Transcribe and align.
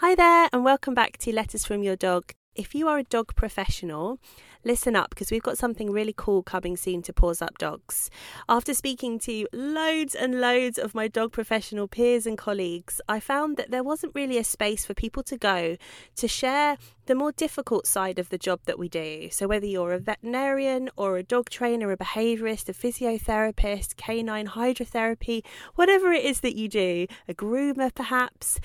Hi 0.00 0.14
there, 0.14 0.50
and 0.52 0.62
welcome 0.62 0.92
back 0.92 1.16
to 1.20 1.32
Letters 1.32 1.64
from 1.64 1.82
Your 1.82 1.96
Dog. 1.96 2.34
If 2.54 2.74
you 2.74 2.86
are 2.86 2.98
a 2.98 3.02
dog 3.02 3.34
professional, 3.34 4.18
listen 4.62 4.94
up 4.94 5.08
because 5.08 5.30
we've 5.30 5.42
got 5.42 5.56
something 5.56 5.90
really 5.90 6.12
cool 6.14 6.42
coming 6.42 6.76
soon 6.76 7.00
to 7.04 7.14
Paws 7.14 7.40
Up 7.40 7.56
Dogs. 7.56 8.10
After 8.46 8.74
speaking 8.74 9.18
to 9.20 9.48
loads 9.54 10.14
and 10.14 10.38
loads 10.38 10.78
of 10.78 10.94
my 10.94 11.08
dog 11.08 11.32
professional 11.32 11.88
peers 11.88 12.26
and 12.26 12.36
colleagues, 12.36 13.00
I 13.08 13.20
found 13.20 13.56
that 13.56 13.70
there 13.70 13.82
wasn't 13.82 14.14
really 14.14 14.36
a 14.36 14.44
space 14.44 14.84
for 14.84 14.92
people 14.92 15.22
to 15.22 15.38
go 15.38 15.78
to 16.16 16.28
share 16.28 16.76
the 17.06 17.14
more 17.14 17.32
difficult 17.32 17.86
side 17.86 18.18
of 18.18 18.28
the 18.28 18.36
job 18.36 18.60
that 18.66 18.78
we 18.78 18.90
do. 18.90 19.30
So, 19.30 19.48
whether 19.48 19.64
you're 19.64 19.94
a 19.94 19.98
veterinarian 19.98 20.90
or 20.96 21.16
a 21.16 21.22
dog 21.22 21.48
trainer, 21.48 21.90
a 21.90 21.96
behaviourist, 21.96 22.68
a 22.68 22.74
physiotherapist, 22.74 23.96
canine 23.96 24.48
hydrotherapy, 24.48 25.42
whatever 25.74 26.12
it 26.12 26.26
is 26.26 26.40
that 26.40 26.54
you 26.54 26.68
do, 26.68 27.06
a 27.26 27.32
groomer 27.32 27.94
perhaps 27.94 28.60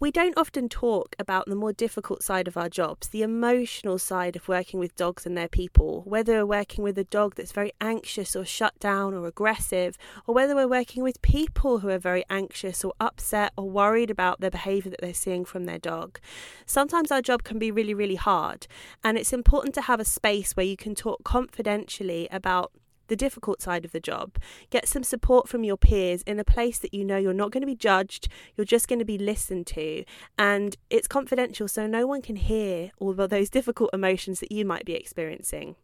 we 0.00 0.10
don't 0.10 0.38
often 0.38 0.66
talk 0.66 1.14
about 1.18 1.44
the 1.44 1.54
more 1.54 1.74
difficult 1.74 2.22
side 2.22 2.48
of 2.48 2.56
our 2.56 2.70
jobs, 2.70 3.08
the 3.08 3.20
emotional 3.20 3.98
side 3.98 4.34
of 4.34 4.48
working 4.48 4.80
with 4.80 4.96
dogs 4.96 5.26
and 5.26 5.36
their 5.36 5.46
people, 5.46 6.02
whether 6.06 6.38
we're 6.38 6.58
working 6.58 6.82
with 6.82 6.96
a 6.96 7.04
dog 7.04 7.34
that's 7.34 7.52
very 7.52 7.70
anxious 7.82 8.34
or 8.34 8.42
shut 8.42 8.72
down 8.80 9.12
or 9.12 9.26
aggressive, 9.26 9.98
or 10.26 10.34
whether 10.34 10.54
we're 10.54 10.66
working 10.66 11.02
with 11.02 11.20
people 11.20 11.80
who 11.80 11.90
are 11.90 11.98
very 11.98 12.24
anxious 12.30 12.82
or 12.82 12.94
upset 12.98 13.52
or 13.58 13.68
worried 13.68 14.10
about 14.10 14.40
the 14.40 14.50
behaviour 14.50 14.90
that 14.90 15.02
they're 15.02 15.12
seeing 15.12 15.44
from 15.44 15.64
their 15.64 15.78
dog. 15.78 16.18
Sometimes 16.64 17.12
our 17.12 17.20
job 17.20 17.44
can 17.44 17.58
be 17.58 17.70
really, 17.70 17.92
really 17.92 18.14
hard, 18.14 18.66
and 19.04 19.18
it's 19.18 19.34
important 19.34 19.74
to 19.74 19.82
have 19.82 20.00
a 20.00 20.04
space 20.06 20.52
where 20.52 20.64
you 20.64 20.78
can 20.78 20.94
talk 20.94 21.24
confidentially 21.24 22.26
about 22.30 22.72
the 23.10 23.16
difficult 23.16 23.60
side 23.60 23.84
of 23.84 23.92
the 23.92 24.00
job. 24.00 24.38
Get 24.70 24.88
some 24.88 25.02
support 25.02 25.48
from 25.48 25.64
your 25.64 25.76
peers 25.76 26.22
in 26.22 26.40
a 26.40 26.44
place 26.44 26.78
that 26.78 26.94
you 26.94 27.04
know 27.04 27.18
you're 27.18 27.34
not 27.34 27.50
going 27.50 27.60
to 27.60 27.66
be 27.66 27.76
judged, 27.76 28.28
you're 28.56 28.64
just 28.64 28.88
going 28.88 29.00
to 29.00 29.04
be 29.04 29.18
listened 29.18 29.66
to, 29.66 30.04
and 30.38 30.76
it's 30.88 31.06
confidential 31.06 31.68
so 31.68 31.86
no 31.86 32.06
one 32.06 32.22
can 32.22 32.36
hear 32.36 32.92
all 32.98 33.20
of 33.20 33.28
those 33.28 33.50
difficult 33.50 33.90
emotions 33.92 34.40
that 34.40 34.50
you 34.50 34.64
might 34.64 34.86
be 34.86 34.94
experiencing. 34.94 35.76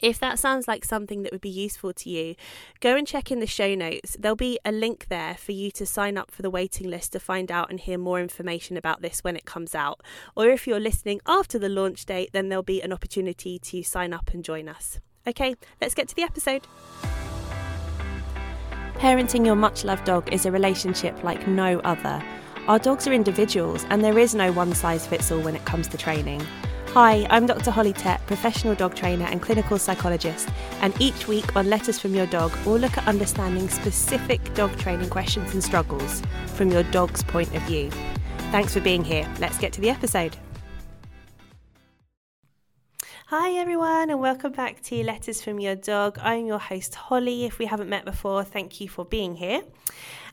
If 0.00 0.20
that 0.20 0.38
sounds 0.38 0.68
like 0.68 0.84
something 0.84 1.22
that 1.22 1.32
would 1.32 1.40
be 1.40 1.48
useful 1.48 1.92
to 1.92 2.08
you, 2.08 2.36
go 2.80 2.94
and 2.94 3.06
check 3.06 3.32
in 3.32 3.40
the 3.40 3.48
show 3.48 3.74
notes. 3.74 4.16
There'll 4.18 4.36
be 4.36 4.60
a 4.64 4.70
link 4.70 5.08
there 5.08 5.34
for 5.34 5.50
you 5.50 5.72
to 5.72 5.84
sign 5.84 6.16
up 6.16 6.30
for 6.30 6.42
the 6.42 6.50
waiting 6.50 6.88
list 6.88 7.12
to 7.12 7.20
find 7.20 7.50
out 7.50 7.68
and 7.68 7.80
hear 7.80 7.98
more 7.98 8.20
information 8.20 8.76
about 8.76 9.02
this 9.02 9.24
when 9.24 9.34
it 9.34 9.44
comes 9.44 9.74
out. 9.74 10.00
Or 10.36 10.48
if 10.48 10.68
you're 10.68 10.78
listening 10.78 11.20
after 11.26 11.58
the 11.58 11.68
launch 11.68 12.06
date, 12.06 12.30
then 12.32 12.48
there'll 12.48 12.62
be 12.62 12.80
an 12.80 12.92
opportunity 12.92 13.58
to 13.58 13.82
sign 13.82 14.12
up 14.12 14.30
and 14.32 14.44
join 14.44 14.68
us. 14.68 15.00
Okay, 15.28 15.54
let's 15.82 15.94
get 15.94 16.08
to 16.08 16.16
the 16.16 16.22
episode. 16.22 16.66
Parenting 18.94 19.44
your 19.44 19.56
much 19.56 19.84
loved 19.84 20.06
dog 20.06 20.32
is 20.32 20.46
a 20.46 20.50
relationship 20.50 21.22
like 21.22 21.46
no 21.46 21.80
other. 21.80 22.24
Our 22.66 22.78
dogs 22.78 23.06
are 23.06 23.12
individuals, 23.12 23.84
and 23.90 24.02
there 24.02 24.18
is 24.18 24.34
no 24.34 24.52
one 24.52 24.74
size 24.74 25.06
fits 25.06 25.30
all 25.30 25.40
when 25.40 25.54
it 25.54 25.64
comes 25.66 25.86
to 25.88 25.98
training. 25.98 26.40
Hi, 26.94 27.26
I'm 27.28 27.44
Dr. 27.44 27.70
Holly 27.70 27.92
Tett, 27.92 28.24
professional 28.26 28.74
dog 28.74 28.94
trainer 28.94 29.26
and 29.26 29.42
clinical 29.42 29.78
psychologist, 29.78 30.48
and 30.80 30.98
each 30.98 31.28
week 31.28 31.54
on 31.54 31.68
Letters 31.68 31.98
from 31.98 32.14
Your 32.14 32.26
Dog, 32.26 32.50
we'll 32.64 32.78
look 32.78 32.96
at 32.96 33.06
understanding 33.06 33.68
specific 33.68 34.54
dog 34.54 34.74
training 34.78 35.10
questions 35.10 35.52
and 35.52 35.62
struggles 35.62 36.22
from 36.46 36.70
your 36.70 36.84
dog's 36.84 37.22
point 37.22 37.54
of 37.54 37.62
view. 37.64 37.90
Thanks 38.50 38.72
for 38.72 38.80
being 38.80 39.04
here. 39.04 39.30
Let's 39.38 39.58
get 39.58 39.74
to 39.74 39.82
the 39.82 39.90
episode. 39.90 40.38
Hi, 43.30 43.58
everyone, 43.58 44.08
and 44.08 44.20
welcome 44.20 44.52
back 44.52 44.80
to 44.84 45.04
Letters 45.04 45.42
from 45.42 45.60
Your 45.60 45.74
Dog. 45.74 46.18
I'm 46.22 46.46
your 46.46 46.58
host, 46.58 46.94
Holly. 46.94 47.44
If 47.44 47.58
we 47.58 47.66
haven't 47.66 47.90
met 47.90 48.06
before, 48.06 48.42
thank 48.42 48.80
you 48.80 48.88
for 48.88 49.04
being 49.04 49.36
here. 49.36 49.60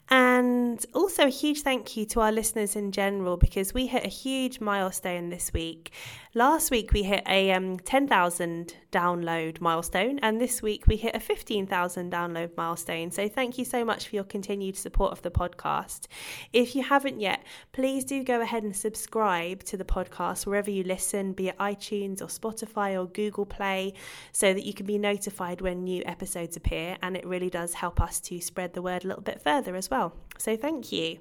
And 0.07 0.83
also, 0.93 1.25
a 1.25 1.29
huge 1.29 1.61
thank 1.61 1.97
you 1.97 2.05
to 2.05 2.21
our 2.21 2.31
listeners 2.31 2.77
in 2.77 2.93
general 2.93 3.35
because 3.35 3.73
we 3.73 3.87
hit 3.87 4.05
a 4.05 4.07
huge 4.07 4.61
milestone 4.61 5.29
this 5.29 5.51
week. 5.51 5.91
Last 6.37 6.69
week, 6.69 6.91
we 6.91 7.03
hit 7.03 7.23
a 7.29 7.53
um, 7.53 7.79
10,000 7.79 8.75
download 8.91 9.61
milestone, 9.61 10.19
and 10.19 10.41
this 10.41 10.61
week, 10.61 10.85
we 10.85 10.97
hit 10.97 11.15
a 11.15 11.19
15,000 11.21 12.11
download 12.11 12.57
milestone. 12.57 13.09
So, 13.09 13.29
thank 13.29 13.57
you 13.57 13.63
so 13.63 13.85
much 13.85 14.09
for 14.09 14.15
your 14.15 14.25
continued 14.25 14.75
support 14.75 15.13
of 15.13 15.21
the 15.21 15.31
podcast. 15.31 16.07
If 16.51 16.75
you 16.75 16.83
haven't 16.83 17.21
yet, 17.21 17.41
please 17.71 18.03
do 18.03 18.21
go 18.21 18.41
ahead 18.41 18.63
and 18.63 18.75
subscribe 18.75 19.63
to 19.63 19.77
the 19.77 19.85
podcast 19.85 20.45
wherever 20.45 20.69
you 20.69 20.83
listen, 20.83 21.31
be 21.31 21.47
it 21.47 21.57
iTunes 21.57 22.21
or 22.21 22.25
Spotify 22.25 23.01
or 23.01 23.07
Google 23.07 23.45
Play, 23.45 23.93
so 24.33 24.53
that 24.53 24.65
you 24.65 24.73
can 24.73 24.85
be 24.85 24.97
notified 24.97 25.61
when 25.61 25.85
new 25.85 26.03
episodes 26.05 26.57
appear. 26.57 26.97
And 27.01 27.15
it 27.15 27.25
really 27.25 27.49
does 27.49 27.75
help 27.75 28.01
us 28.01 28.19
to 28.19 28.41
spread 28.41 28.73
the 28.73 28.81
word 28.81 29.05
a 29.05 29.07
little 29.07 29.23
bit 29.23 29.41
further 29.41 29.73
as 29.77 29.89
well. 29.89 30.11
So, 30.37 30.57
thank 30.57 30.91
you. 30.91 31.19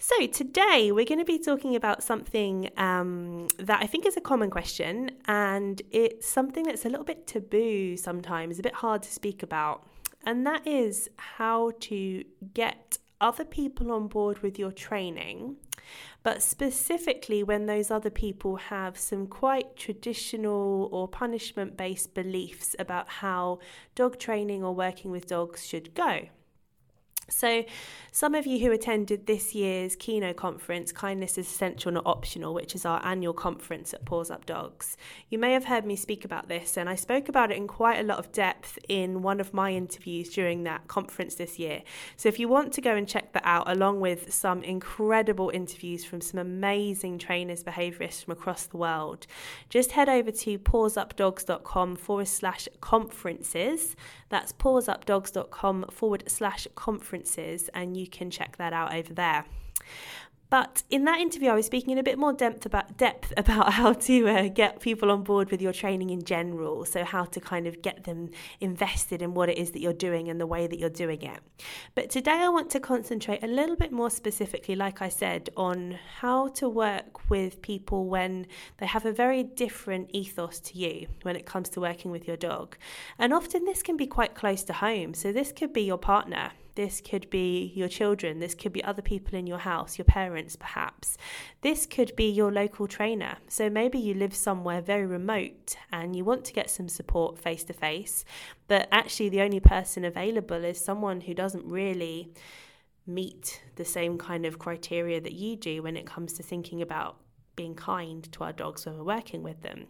So, 0.00 0.28
today 0.28 0.92
we're 0.92 1.04
going 1.04 1.18
to 1.18 1.24
be 1.24 1.40
talking 1.40 1.74
about 1.74 2.04
something 2.04 2.70
um, 2.76 3.48
that 3.58 3.82
I 3.82 3.86
think 3.88 4.06
is 4.06 4.16
a 4.16 4.20
common 4.20 4.48
question, 4.48 5.10
and 5.26 5.82
it's 5.90 6.24
something 6.24 6.62
that's 6.62 6.84
a 6.84 6.88
little 6.88 7.04
bit 7.04 7.26
taboo 7.26 7.96
sometimes, 7.96 8.60
a 8.60 8.62
bit 8.62 8.74
hard 8.74 9.02
to 9.02 9.12
speak 9.12 9.42
about, 9.42 9.88
and 10.24 10.46
that 10.46 10.64
is 10.64 11.10
how 11.16 11.72
to 11.80 12.22
get 12.54 12.98
other 13.20 13.44
people 13.44 13.90
on 13.90 14.06
board 14.06 14.38
with 14.38 14.56
your 14.56 14.70
training, 14.70 15.56
but 16.22 16.44
specifically 16.44 17.42
when 17.42 17.66
those 17.66 17.90
other 17.90 18.10
people 18.10 18.54
have 18.54 18.96
some 18.96 19.26
quite 19.26 19.74
traditional 19.74 20.88
or 20.92 21.08
punishment 21.08 21.76
based 21.76 22.14
beliefs 22.14 22.76
about 22.78 23.08
how 23.08 23.58
dog 23.96 24.16
training 24.16 24.62
or 24.62 24.72
working 24.72 25.10
with 25.10 25.26
dogs 25.26 25.66
should 25.66 25.92
go. 25.92 26.28
So, 27.30 27.64
some 28.10 28.34
of 28.34 28.46
you 28.46 28.58
who 28.58 28.72
attended 28.72 29.26
this 29.26 29.54
year's 29.54 29.94
Keynote 29.94 30.36
conference, 30.36 30.92
Kindness 30.92 31.36
is 31.36 31.46
Essential 31.46 31.92
Not 31.92 32.06
Optional, 32.06 32.54
which 32.54 32.74
is 32.74 32.86
our 32.86 33.04
annual 33.04 33.34
conference 33.34 33.92
at 33.92 34.06
Paws 34.06 34.30
Up 34.30 34.46
Dogs, 34.46 34.96
you 35.28 35.38
may 35.38 35.52
have 35.52 35.66
heard 35.66 35.84
me 35.84 35.94
speak 35.94 36.24
about 36.24 36.48
this, 36.48 36.78
and 36.78 36.88
I 36.88 36.94
spoke 36.94 37.28
about 37.28 37.50
it 37.50 37.58
in 37.58 37.68
quite 37.68 38.00
a 38.00 38.02
lot 38.02 38.18
of 38.18 38.32
depth 38.32 38.78
in 38.88 39.20
one 39.20 39.40
of 39.40 39.52
my 39.52 39.72
interviews 39.72 40.30
during 40.30 40.64
that 40.64 40.88
conference 40.88 41.34
this 41.34 41.58
year. 41.58 41.82
So, 42.16 42.30
if 42.30 42.38
you 42.38 42.48
want 42.48 42.72
to 42.72 42.80
go 42.80 42.96
and 42.96 43.06
check 43.06 43.34
that 43.34 43.44
out, 43.44 43.70
along 43.70 44.00
with 44.00 44.32
some 44.32 44.62
incredible 44.62 45.50
interviews 45.50 46.04
from 46.04 46.22
some 46.22 46.40
amazing 46.40 47.18
trainers, 47.18 47.62
behaviorists 47.62 48.24
from 48.24 48.32
across 48.32 48.64
the 48.64 48.78
world, 48.78 49.26
just 49.68 49.92
head 49.92 50.08
over 50.08 50.30
to 50.30 50.58
pawsupdogs.com 50.58 51.96
forward 51.96 52.28
slash 52.28 52.68
conferences. 52.80 53.96
That's 54.30 54.52
pawsupdogs.com 54.52 55.86
forward 55.90 56.24
slash 56.26 56.66
conferences 56.74 57.17
and 57.74 57.96
you 57.96 58.06
can 58.06 58.30
check 58.30 58.56
that 58.56 58.72
out 58.72 58.94
over 58.94 59.12
there. 59.14 59.44
But 60.50 60.82
in 60.88 61.04
that 61.04 61.20
interview, 61.20 61.50
I 61.50 61.54
was 61.54 61.66
speaking 61.66 61.90
in 61.90 61.98
a 61.98 62.02
bit 62.02 62.18
more 62.18 62.32
depth 62.32 62.64
about 62.64 62.96
depth 62.96 63.34
about 63.36 63.74
how 63.74 63.92
to 63.92 64.28
uh, 64.28 64.48
get 64.48 64.80
people 64.80 65.10
on 65.10 65.22
board 65.22 65.50
with 65.50 65.60
your 65.60 65.72
training 65.72 66.10
in 66.10 66.24
general. 66.24 66.84
So 66.84 67.04
how 67.04 67.24
to 67.24 67.40
kind 67.40 67.66
of 67.66 67.82
get 67.82 68.04
them 68.04 68.30
invested 68.60 69.20
in 69.20 69.34
what 69.34 69.50
it 69.50 69.58
is 69.58 69.72
that 69.72 69.80
you're 69.80 69.92
doing 69.92 70.28
and 70.28 70.40
the 70.40 70.46
way 70.46 70.66
that 70.66 70.78
you're 70.78 70.88
doing 70.88 71.22
it. 71.22 71.40
But 71.94 72.08
today, 72.10 72.40
I 72.42 72.48
want 72.48 72.70
to 72.70 72.80
concentrate 72.80 73.42
a 73.42 73.46
little 73.46 73.76
bit 73.76 73.92
more 73.92 74.10
specifically, 74.10 74.74
like 74.74 75.02
I 75.02 75.08
said, 75.08 75.50
on 75.56 75.98
how 76.20 76.48
to 76.48 76.68
work 76.68 77.28
with 77.28 77.60
people 77.60 78.06
when 78.06 78.46
they 78.78 78.86
have 78.86 79.04
a 79.04 79.12
very 79.12 79.42
different 79.42 80.10
ethos 80.14 80.60
to 80.60 80.78
you 80.78 81.08
when 81.22 81.36
it 81.36 81.44
comes 81.44 81.68
to 81.70 81.80
working 81.80 82.10
with 82.10 82.26
your 82.26 82.36
dog. 82.36 82.76
And 83.18 83.34
often 83.34 83.64
this 83.64 83.82
can 83.82 83.96
be 83.96 84.06
quite 84.06 84.34
close 84.34 84.64
to 84.64 84.72
home. 84.72 85.12
So 85.12 85.30
this 85.30 85.52
could 85.52 85.72
be 85.72 85.82
your 85.82 85.98
partner 85.98 86.52
this 86.78 87.00
could 87.00 87.28
be 87.28 87.72
your 87.74 87.88
children. 87.88 88.38
This 88.38 88.54
could 88.54 88.72
be 88.72 88.84
other 88.84 89.02
people 89.02 89.36
in 89.36 89.48
your 89.48 89.58
house, 89.58 89.98
your 89.98 90.04
parents 90.04 90.54
perhaps. 90.54 91.18
This 91.60 91.86
could 91.86 92.14
be 92.14 92.30
your 92.30 92.52
local 92.52 92.86
trainer. 92.86 93.38
So 93.48 93.68
maybe 93.68 93.98
you 93.98 94.14
live 94.14 94.32
somewhere 94.32 94.80
very 94.80 95.04
remote 95.04 95.76
and 95.90 96.14
you 96.14 96.24
want 96.24 96.44
to 96.44 96.52
get 96.52 96.70
some 96.70 96.88
support 96.88 97.36
face 97.36 97.64
to 97.64 97.72
face, 97.72 98.24
but 98.68 98.86
actually 98.92 99.28
the 99.28 99.40
only 99.40 99.58
person 99.58 100.04
available 100.04 100.64
is 100.64 100.78
someone 100.78 101.22
who 101.22 101.34
doesn't 101.34 101.64
really 101.64 102.32
meet 103.08 103.60
the 103.74 103.84
same 103.84 104.16
kind 104.16 104.46
of 104.46 104.60
criteria 104.60 105.20
that 105.20 105.32
you 105.32 105.56
do 105.56 105.82
when 105.82 105.96
it 105.96 106.06
comes 106.06 106.32
to 106.34 106.44
thinking 106.44 106.80
about 106.80 107.16
being 107.58 107.74
kind 107.74 108.30
to 108.30 108.44
our 108.44 108.52
dogs 108.52 108.86
when 108.86 108.96
we're 108.96 109.02
working 109.16 109.42
with 109.42 109.60
them. 109.62 109.88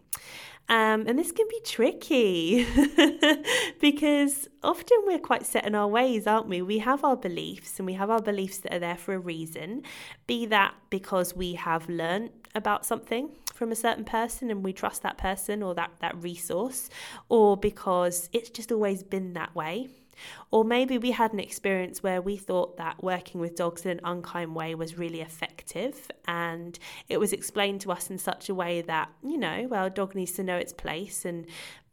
Um, 0.69 1.05
and 1.07 1.17
this 1.19 1.31
can 1.31 1.47
be 1.47 1.61
tricky 1.63 2.65
because 3.79 4.47
often 4.63 4.97
we're 5.05 5.19
quite 5.19 5.45
set 5.45 5.67
in 5.67 5.75
our 5.75 5.87
ways, 5.87 6.25
aren't 6.25 6.47
we? 6.47 6.63
We 6.63 6.79
have 6.79 7.03
our 7.03 7.15
beliefs 7.15 7.79
and 7.79 7.85
we 7.85 7.93
have 7.93 8.09
our 8.09 8.21
beliefs 8.21 8.57
that 8.59 8.73
are 8.73 8.79
there 8.79 8.97
for 8.97 9.13
a 9.13 9.19
reason, 9.19 9.83
be 10.25 10.47
that 10.47 10.73
because 10.89 11.35
we 11.35 11.53
have 11.53 11.87
learned 11.87 12.31
about 12.55 12.87
something 12.87 13.29
from 13.53 13.71
a 13.71 13.75
certain 13.75 14.03
person 14.03 14.49
and 14.49 14.63
we 14.63 14.73
trust 14.73 15.03
that 15.03 15.19
person 15.19 15.61
or 15.61 15.75
that, 15.75 15.91
that 16.01 16.15
resource, 16.23 16.89
or 17.29 17.55
because 17.55 18.29
it's 18.33 18.49
just 18.49 18.71
always 18.71 19.03
been 19.03 19.33
that 19.33 19.53
way. 19.53 19.89
Or 20.51 20.63
maybe 20.63 20.97
we 20.97 21.11
had 21.11 21.33
an 21.33 21.39
experience 21.39 22.01
where 22.03 22.21
we 22.21 22.37
thought 22.37 22.77
that 22.77 23.03
working 23.03 23.39
with 23.41 23.55
dogs 23.55 23.85
in 23.85 23.91
an 23.91 24.01
unkind 24.03 24.55
way 24.55 24.75
was 24.75 24.97
really 24.97 25.21
effective 25.21 26.09
and 26.27 26.77
it 27.07 27.19
was 27.19 27.33
explained 27.33 27.81
to 27.81 27.91
us 27.91 28.09
in 28.09 28.17
such 28.17 28.49
a 28.49 28.55
way 28.55 28.81
that, 28.81 29.09
you 29.23 29.37
know, 29.37 29.67
well, 29.69 29.85
a 29.85 29.89
dog 29.89 30.15
needs 30.15 30.33
to 30.33 30.43
know 30.43 30.57
its 30.57 30.73
place 30.73 31.25
and 31.25 31.45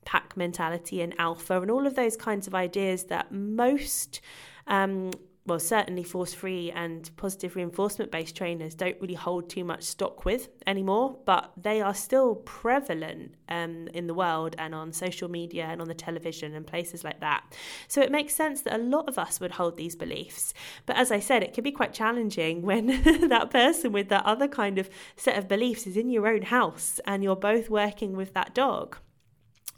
pack 0.04 0.36
mentality 0.36 1.02
and 1.02 1.14
alpha 1.18 1.60
and 1.60 1.70
all 1.70 1.86
of 1.86 1.94
those 1.96 2.16
kinds 2.16 2.46
of 2.46 2.54
ideas 2.54 3.04
that 3.04 3.32
most 3.32 4.20
um, 4.66 5.10
well, 5.46 5.60
certainly 5.60 6.02
force 6.02 6.34
free 6.34 6.72
and 6.72 7.08
positive 7.16 7.54
reinforcement 7.54 8.10
based 8.10 8.36
trainers 8.36 8.74
don't 8.74 9.00
really 9.00 9.14
hold 9.14 9.48
too 9.48 9.62
much 9.64 9.84
stock 9.84 10.24
with 10.24 10.48
anymore, 10.66 11.18
but 11.24 11.52
they 11.56 11.80
are 11.80 11.94
still 11.94 12.34
prevalent 12.34 13.34
um, 13.48 13.88
in 13.94 14.08
the 14.08 14.14
world 14.14 14.56
and 14.58 14.74
on 14.74 14.92
social 14.92 15.30
media 15.30 15.66
and 15.70 15.80
on 15.80 15.86
the 15.86 15.94
television 15.94 16.54
and 16.54 16.66
places 16.66 17.04
like 17.04 17.20
that. 17.20 17.44
So 17.86 18.00
it 18.00 18.10
makes 18.10 18.34
sense 18.34 18.62
that 18.62 18.74
a 18.74 18.82
lot 18.82 19.08
of 19.08 19.18
us 19.18 19.38
would 19.38 19.52
hold 19.52 19.76
these 19.76 19.94
beliefs. 19.94 20.52
But 20.84 20.96
as 20.96 21.12
I 21.12 21.20
said, 21.20 21.44
it 21.44 21.54
can 21.54 21.62
be 21.62 21.72
quite 21.72 21.92
challenging 21.92 22.62
when 22.66 22.86
that 23.28 23.50
person 23.50 23.92
with 23.92 24.08
that 24.08 24.24
other 24.24 24.48
kind 24.48 24.78
of 24.78 24.90
set 25.14 25.38
of 25.38 25.46
beliefs 25.46 25.86
is 25.86 25.96
in 25.96 26.10
your 26.10 26.26
own 26.26 26.42
house 26.42 27.00
and 27.06 27.22
you're 27.22 27.36
both 27.36 27.70
working 27.70 28.16
with 28.16 28.34
that 28.34 28.54
dog. 28.54 28.96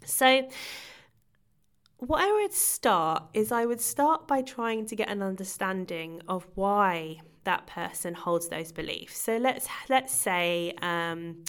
So, 0.03 0.49
what 1.99 2.21
I 2.21 2.31
would 2.31 2.53
start 2.53 3.23
is 3.33 3.51
I 3.51 3.65
would 3.65 3.81
start 3.81 4.27
by 4.27 4.41
trying 4.41 4.85
to 4.87 4.95
get 4.95 5.09
an 5.09 5.21
understanding 5.21 6.21
of 6.27 6.47
why 6.55 7.19
that 7.43 7.67
person 7.67 8.13
holds 8.13 8.47
those 8.47 8.71
beliefs. 8.71 9.17
So 9.17 9.37
let's 9.37 9.67
let's 9.89 10.13
say 10.13 10.73
um, 10.81 11.43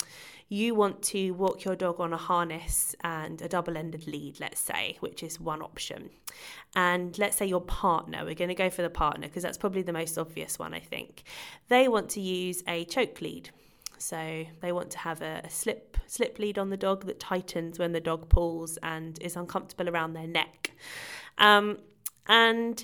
you 0.49 0.75
want 0.75 1.01
to 1.03 1.31
walk 1.31 1.63
your 1.63 1.77
dog 1.77 2.01
on 2.01 2.11
a 2.11 2.17
harness 2.17 2.93
and 3.01 3.41
a 3.41 3.47
double-ended 3.47 4.05
lead, 4.05 4.37
let's 4.41 4.59
say, 4.59 4.97
which 4.99 5.23
is 5.23 5.39
one 5.39 5.61
option. 5.61 6.09
And 6.75 7.17
let's 7.17 7.37
say 7.37 7.45
your 7.45 7.61
partner, 7.61 8.25
we're 8.25 8.35
going 8.35 8.49
to 8.49 8.55
go 8.55 8.69
for 8.69 8.81
the 8.81 8.89
partner 8.89 9.27
because 9.27 9.43
that's 9.43 9.57
probably 9.57 9.81
the 9.81 9.93
most 9.93 10.17
obvious 10.17 10.59
one, 10.59 10.73
I 10.73 10.81
think. 10.81 11.23
They 11.69 11.87
want 11.87 12.09
to 12.11 12.19
use 12.19 12.63
a 12.67 12.83
choke 12.83 13.21
lead. 13.21 13.51
So 14.01 14.45
they 14.61 14.71
want 14.71 14.91
to 14.91 14.97
have 14.99 15.21
a, 15.21 15.41
a, 15.43 15.49
slip 15.49 15.97
slip 16.07 16.39
lead 16.39 16.57
on 16.57 16.69
the 16.69 16.77
dog 16.77 17.05
that 17.05 17.19
tightens 17.19 17.79
when 17.79 17.91
the 17.91 18.01
dog 18.01 18.29
pulls 18.29 18.77
and 18.83 19.21
is 19.21 19.35
uncomfortable 19.35 19.89
around 19.89 20.13
their 20.13 20.27
neck. 20.27 20.71
Um, 21.37 21.77
and 22.27 22.83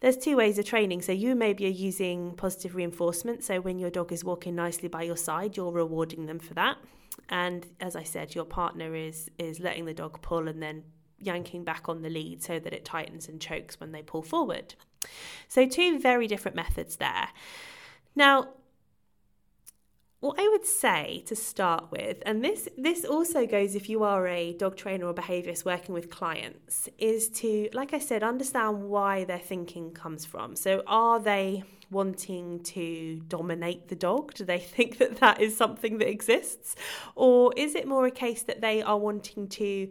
there's 0.00 0.16
two 0.16 0.36
ways 0.36 0.58
of 0.58 0.64
training. 0.64 1.02
So 1.02 1.12
you 1.12 1.34
maybe 1.34 1.66
are 1.66 1.70
using 1.70 2.34
positive 2.36 2.74
reinforcement. 2.74 3.44
So 3.44 3.60
when 3.60 3.78
your 3.78 3.90
dog 3.90 4.12
is 4.12 4.24
walking 4.24 4.54
nicely 4.54 4.88
by 4.88 5.02
your 5.02 5.16
side, 5.16 5.56
you're 5.56 5.72
rewarding 5.72 6.26
them 6.26 6.38
for 6.38 6.54
that. 6.54 6.76
And 7.28 7.66
as 7.80 7.96
I 7.96 8.02
said, 8.02 8.34
your 8.34 8.44
partner 8.44 8.94
is 8.94 9.30
is 9.38 9.60
letting 9.60 9.84
the 9.84 9.94
dog 9.94 10.20
pull 10.22 10.48
and 10.48 10.62
then 10.62 10.84
yanking 11.18 11.64
back 11.64 11.88
on 11.88 12.02
the 12.02 12.10
lead 12.10 12.42
so 12.42 12.58
that 12.58 12.72
it 12.72 12.84
tightens 12.84 13.28
and 13.28 13.40
chokes 13.40 13.78
when 13.78 13.92
they 13.92 14.02
pull 14.02 14.22
forward. 14.22 14.74
So 15.48 15.66
two 15.66 15.98
very 15.98 16.26
different 16.26 16.56
methods 16.56 16.96
there. 16.96 17.28
Now, 18.14 18.48
what 20.22 20.38
I 20.38 20.48
would 20.48 20.64
say 20.64 21.24
to 21.26 21.34
start 21.34 21.90
with, 21.90 22.22
and 22.24 22.44
this 22.44 22.68
this 22.78 23.04
also 23.04 23.44
goes 23.44 23.74
if 23.74 23.88
you 23.88 24.04
are 24.04 24.28
a 24.28 24.52
dog 24.52 24.76
trainer 24.76 25.06
or 25.06 25.12
behaviorist 25.12 25.64
working 25.64 25.96
with 25.96 26.10
clients, 26.10 26.88
is 26.96 27.28
to, 27.40 27.68
like 27.72 27.92
I 27.92 27.98
said, 27.98 28.22
understand 28.22 28.84
why 28.84 29.24
their 29.24 29.40
thinking 29.40 29.90
comes 29.90 30.24
from. 30.24 30.54
So, 30.54 30.84
are 30.86 31.18
they 31.18 31.64
wanting 31.90 32.62
to 32.62 33.20
dominate 33.26 33.88
the 33.88 33.96
dog? 33.96 34.32
Do 34.34 34.44
they 34.44 34.60
think 34.74 34.98
that 34.98 35.16
that 35.16 35.40
is 35.40 35.56
something 35.56 35.98
that 35.98 36.08
exists, 36.08 36.76
or 37.16 37.52
is 37.56 37.74
it 37.74 37.88
more 37.88 38.06
a 38.06 38.12
case 38.12 38.42
that 38.42 38.60
they 38.60 38.80
are 38.80 38.98
wanting 38.98 39.48
to 39.48 39.88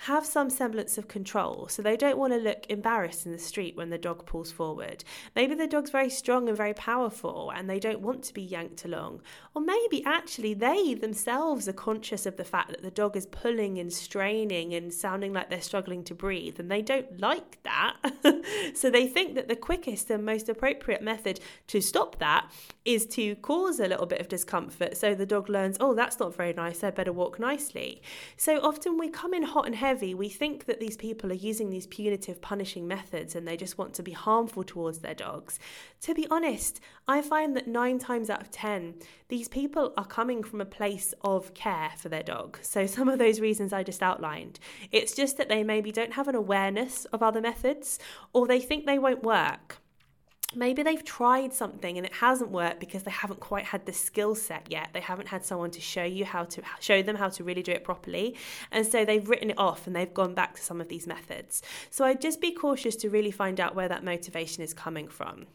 have 0.00 0.26
some 0.26 0.50
semblance 0.50 0.98
of 0.98 1.06
control. 1.06 1.68
So 1.68 1.80
they 1.80 1.96
don't 1.96 2.18
want 2.18 2.32
to 2.32 2.38
look 2.38 2.66
embarrassed 2.68 3.24
in 3.24 3.32
the 3.32 3.38
street 3.38 3.76
when 3.76 3.90
the 3.90 3.98
dog 3.98 4.26
pulls 4.26 4.50
forward. 4.50 5.04
Maybe 5.36 5.54
the 5.54 5.66
dog's 5.66 5.90
very 5.90 6.10
strong 6.10 6.48
and 6.48 6.56
very 6.56 6.74
powerful 6.74 7.52
and 7.54 7.70
they 7.70 7.78
don't 7.78 8.00
want 8.00 8.24
to 8.24 8.34
be 8.34 8.42
yanked 8.42 8.84
along. 8.84 9.22
Or 9.54 9.62
maybe 9.62 10.04
actually 10.04 10.54
they 10.54 10.94
themselves 10.94 11.68
are 11.68 11.72
conscious 11.72 12.26
of 12.26 12.36
the 12.36 12.44
fact 12.44 12.70
that 12.70 12.82
the 12.82 12.90
dog 12.90 13.16
is 13.16 13.26
pulling 13.26 13.78
and 13.78 13.92
straining 13.92 14.74
and 14.74 14.92
sounding 14.92 15.32
like 15.32 15.50
they're 15.50 15.60
struggling 15.60 16.02
to 16.04 16.14
breathe 16.14 16.58
and 16.58 16.70
they 16.70 16.82
don't 16.82 17.20
like 17.20 17.62
that. 17.62 17.96
so 18.74 18.90
they 18.90 19.06
think 19.06 19.34
that 19.36 19.46
the 19.46 19.56
quickest 19.56 20.10
and 20.10 20.24
most 20.24 20.48
appropriate 20.48 21.02
method 21.02 21.38
to 21.68 21.80
stop 21.80 22.18
that 22.18 22.50
is 22.84 23.06
to 23.06 23.36
cause 23.36 23.78
a 23.78 23.86
little 23.86 24.06
bit 24.06 24.20
of 24.20 24.28
discomfort 24.28 24.96
so 24.96 25.14
the 25.14 25.26
dog 25.26 25.48
learns, 25.48 25.76
oh, 25.80 25.94
that's 25.94 26.18
not 26.18 26.34
very 26.34 26.52
nice, 26.52 26.82
I 26.82 26.90
better 26.90 27.12
walk 27.12 27.38
nicely. 27.38 28.02
So 28.36 28.58
often 28.60 28.98
we 28.98 29.08
come 29.08 29.32
in 29.32 29.44
hot 29.44 29.66
and 29.66 29.76
heavy 29.82 30.14
we 30.14 30.28
think 30.28 30.66
that 30.66 30.78
these 30.78 30.96
people 30.96 31.28
are 31.32 31.46
using 31.50 31.68
these 31.68 31.88
punitive 31.88 32.40
punishing 32.40 32.86
methods 32.86 33.34
and 33.34 33.48
they 33.48 33.56
just 33.56 33.78
want 33.78 33.92
to 33.92 34.00
be 34.00 34.12
harmful 34.12 34.62
towards 34.62 35.00
their 35.00 35.12
dogs. 35.12 35.58
To 36.02 36.14
be 36.14 36.24
honest, 36.30 36.78
I 37.08 37.20
find 37.20 37.56
that 37.56 37.66
nine 37.66 37.98
times 37.98 38.30
out 38.30 38.40
of 38.40 38.52
10, 38.52 38.94
these 39.26 39.48
people 39.48 39.92
are 39.96 40.06
coming 40.06 40.44
from 40.44 40.60
a 40.60 40.64
place 40.78 41.12
of 41.22 41.52
care 41.54 41.90
for 41.98 42.08
their 42.08 42.22
dog. 42.22 42.60
So, 42.62 42.86
some 42.96 43.08
of 43.08 43.18
those 43.18 43.40
reasons 43.40 43.72
I 43.72 43.82
just 43.82 44.04
outlined. 44.04 44.60
It's 44.92 45.16
just 45.16 45.36
that 45.38 45.48
they 45.48 45.64
maybe 45.64 45.90
don't 45.90 46.12
have 46.12 46.28
an 46.28 46.36
awareness 46.36 47.04
of 47.06 47.20
other 47.20 47.40
methods 47.40 47.98
or 48.32 48.46
they 48.46 48.60
think 48.60 48.86
they 48.86 49.00
won't 49.00 49.24
work 49.24 49.81
maybe 50.54 50.82
they've 50.82 51.04
tried 51.04 51.52
something 51.52 51.96
and 51.96 52.06
it 52.06 52.12
hasn't 52.12 52.50
worked 52.50 52.80
because 52.80 53.02
they 53.02 53.10
haven't 53.10 53.40
quite 53.40 53.64
had 53.64 53.86
the 53.86 53.92
skill 53.92 54.34
set 54.34 54.66
yet. 54.70 54.90
They 54.92 55.00
haven't 55.00 55.28
had 55.28 55.44
someone 55.44 55.70
to 55.72 55.80
show 55.80 56.04
you 56.04 56.24
how 56.24 56.44
to 56.44 56.62
show 56.80 57.02
them 57.02 57.16
how 57.16 57.28
to 57.30 57.44
really 57.44 57.62
do 57.62 57.72
it 57.72 57.84
properly. 57.84 58.36
And 58.70 58.86
so 58.86 59.04
they've 59.04 59.28
written 59.28 59.50
it 59.50 59.58
off 59.58 59.86
and 59.86 59.94
they've 59.94 60.12
gone 60.12 60.34
back 60.34 60.54
to 60.56 60.62
some 60.62 60.80
of 60.80 60.88
these 60.88 61.06
methods. 61.06 61.62
So 61.90 62.04
i'd 62.04 62.20
just 62.20 62.40
be 62.40 62.52
cautious 62.52 62.96
to 62.96 63.10
really 63.10 63.30
find 63.30 63.60
out 63.60 63.74
where 63.74 63.88
that 63.88 64.04
motivation 64.04 64.62
is 64.62 64.74
coming 64.74 65.08
from 65.08 65.46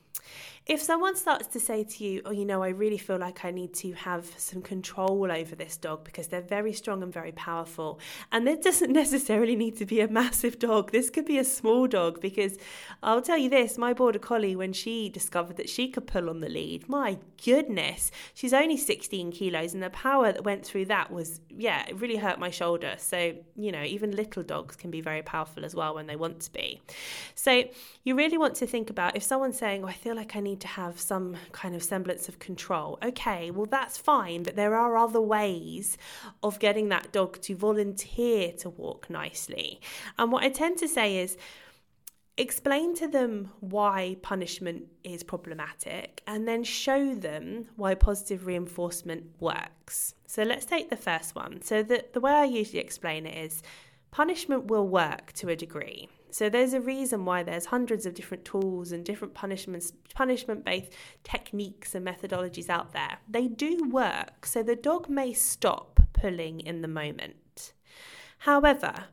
if 0.67 0.81
someone 0.81 1.15
starts 1.15 1.47
to 1.47 1.59
say 1.59 1.83
to 1.85 2.03
you, 2.03 2.21
Oh, 2.25 2.31
you 2.31 2.43
know, 2.43 2.61
I 2.61 2.69
really 2.69 2.97
feel 2.97 3.17
like 3.17 3.45
I 3.45 3.51
need 3.51 3.73
to 3.75 3.93
have 3.93 4.25
some 4.37 4.61
control 4.61 5.31
over 5.31 5.55
this 5.55 5.77
dog 5.77 6.03
because 6.03 6.27
they're 6.27 6.41
very 6.41 6.73
strong 6.73 7.01
and 7.03 7.13
very 7.13 7.31
powerful, 7.31 7.99
and 8.31 8.47
it 8.49 8.61
doesn't 8.61 8.91
necessarily 9.03 9.55
need 9.55 9.77
to 9.77 9.85
be 9.85 10.01
a 10.01 10.07
massive 10.07 10.59
dog, 10.59 10.91
this 10.91 11.09
could 11.09 11.25
be 11.25 11.37
a 11.37 11.45
small 11.45 11.87
dog 11.87 12.19
because 12.19 12.57
I'll 13.01 13.21
tell 13.21 13.37
you 13.37 13.49
this 13.49 13.77
my 13.77 13.93
border 13.93 14.19
collie, 14.19 14.55
when 14.55 14.73
she 14.73 15.07
discovered 15.07 15.55
that 15.57 15.69
she 15.69 15.87
could 15.87 16.05
pull 16.05 16.29
on 16.29 16.41
the 16.41 16.49
lead, 16.49 16.89
my 16.89 17.17
goodness, 17.43 18.11
she's 18.33 18.53
only 18.53 18.77
16 18.77 19.31
kilos, 19.31 19.73
and 19.73 19.81
the 19.81 19.89
power 19.89 20.33
that 20.33 20.43
went 20.43 20.65
through 20.65 20.85
that 20.85 21.11
was, 21.11 21.39
yeah, 21.49 21.85
it 21.87 21.99
really 21.99 22.17
hurt 22.17 22.39
my 22.39 22.49
shoulder. 22.49 22.95
So, 22.97 23.35
you 23.55 23.71
know, 23.71 23.83
even 23.83 24.15
little 24.15 24.43
dogs 24.43 24.75
can 24.75 24.91
be 24.91 24.99
very 24.99 25.21
powerful 25.21 25.63
as 25.63 25.73
well 25.73 25.95
when 25.95 26.07
they 26.07 26.17
want 26.17 26.41
to 26.41 26.51
be. 26.51 26.81
So, 27.35 27.63
you 28.03 28.15
really 28.15 28.37
want 28.37 28.55
to 28.55 28.67
think 28.67 28.89
about 28.89 29.15
if 29.15 29.23
someone's 29.23 29.57
saying, 29.57 29.83
Oh, 29.83 29.87
I 29.87 29.93
feel 29.93 30.15
like 30.15 30.35
I 30.35 30.39
need 30.57 30.61
to 30.61 30.67
have 30.67 30.99
some 30.99 31.35
kind 31.51 31.75
of 31.75 31.83
semblance 31.83 32.27
of 32.27 32.39
control. 32.39 32.97
Okay, 33.03 33.51
well, 33.51 33.67
that's 33.67 33.97
fine, 33.97 34.43
but 34.43 34.55
there 34.55 34.75
are 34.75 34.97
other 34.97 35.21
ways 35.21 35.97
of 36.41 36.59
getting 36.59 36.89
that 36.89 37.11
dog 37.11 37.39
to 37.41 37.55
volunteer 37.55 38.51
to 38.53 38.69
walk 38.69 39.09
nicely. 39.09 39.79
And 40.17 40.31
what 40.31 40.43
I 40.43 40.49
tend 40.49 40.77
to 40.79 40.87
say 40.87 41.17
is, 41.17 41.37
explain 42.39 42.95
to 42.95 43.07
them 43.07 43.51
why 43.61 44.15
punishment 44.21 44.83
is 45.03 45.23
problematic 45.23 46.21
and 46.27 46.47
then 46.47 46.63
show 46.63 47.15
them 47.15 47.65
why 47.75 47.95
positive 47.95 48.45
reinforcement 48.45 49.23
works. 49.39 50.13
So 50.27 50.43
let's 50.43 50.65
take 50.65 50.89
the 50.89 50.97
first 50.97 51.35
one. 51.35 51.61
So 51.61 51.81
the, 51.81 52.05
the 52.13 52.19
way 52.19 52.31
I 52.31 52.43
usually 52.43 52.79
explain 52.79 53.25
it 53.25 53.37
is 53.45 53.63
punishment 54.11 54.65
will 54.65 54.87
work 54.87 55.33
to 55.33 55.49
a 55.49 55.55
degree. 55.55 56.09
So 56.29 56.49
there's 56.49 56.73
a 56.73 56.81
reason 56.81 57.25
why 57.25 57.43
there's 57.43 57.67
hundreds 57.67 58.05
of 58.05 58.13
different 58.13 58.45
tools 58.45 58.91
and 58.91 59.05
different 59.05 59.33
punishments, 59.33 59.93
punishment-based 60.13 60.91
techniques 61.23 61.95
and 61.95 62.05
methodologies 62.05 62.69
out 62.69 62.91
there. 62.93 63.19
They 63.29 63.47
do 63.47 63.89
work, 63.89 64.45
so 64.45 64.61
the 64.61 64.75
dog 64.75 65.09
may 65.09 65.33
stop 65.33 65.99
pulling 66.13 66.59
in 66.59 66.81
the 66.81 66.87
moment. 66.87 67.73
However, 68.39 69.05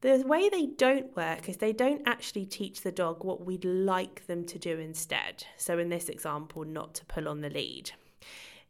the 0.00 0.22
way 0.26 0.48
they 0.48 0.66
don't 0.66 1.16
work 1.16 1.48
is 1.48 1.56
they 1.56 1.72
don't 1.72 2.02
actually 2.06 2.46
teach 2.46 2.82
the 2.82 2.92
dog 2.92 3.24
what 3.24 3.44
we'd 3.44 3.64
like 3.64 4.26
them 4.26 4.44
to 4.44 4.58
do 4.58 4.78
instead. 4.78 5.44
So, 5.56 5.78
in 5.78 5.88
this 5.88 6.08
example, 6.08 6.64
not 6.64 6.94
to 6.94 7.04
pull 7.06 7.28
on 7.28 7.40
the 7.40 7.50
lead. 7.50 7.90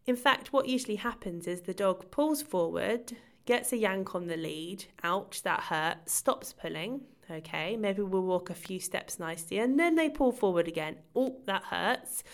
In 0.07 0.17
fact, 0.17 0.55
what 0.55 0.69
usually 0.69 0.97
happens 0.97 1.47
is 1.47 1.61
the 1.61 1.75
dog 1.75 2.11
pulls 2.11 2.41
forward, 2.41 3.15
gets 3.49 3.73
a 3.73 3.79
yank 3.79 4.15
on 4.15 4.27
the 4.27 4.37
lead, 4.37 4.85
ouch, 5.03 5.43
that 5.43 5.61
hurt, 5.61 6.09
stops 6.09 6.53
pulling, 6.53 7.01
Okay, 7.31 7.77
maybe 7.77 8.01
we'll 8.01 8.23
walk 8.23 8.49
a 8.49 8.55
few 8.55 8.81
steps 8.81 9.19
nicely 9.19 9.59
and 9.59 9.79
then 9.79 9.97
they 9.97 10.09
pull 10.09 10.33
forward 10.33 10.67
again. 10.67 10.97
Oh, 11.15 11.37
that 11.45 11.65
hurts. 11.65 12.25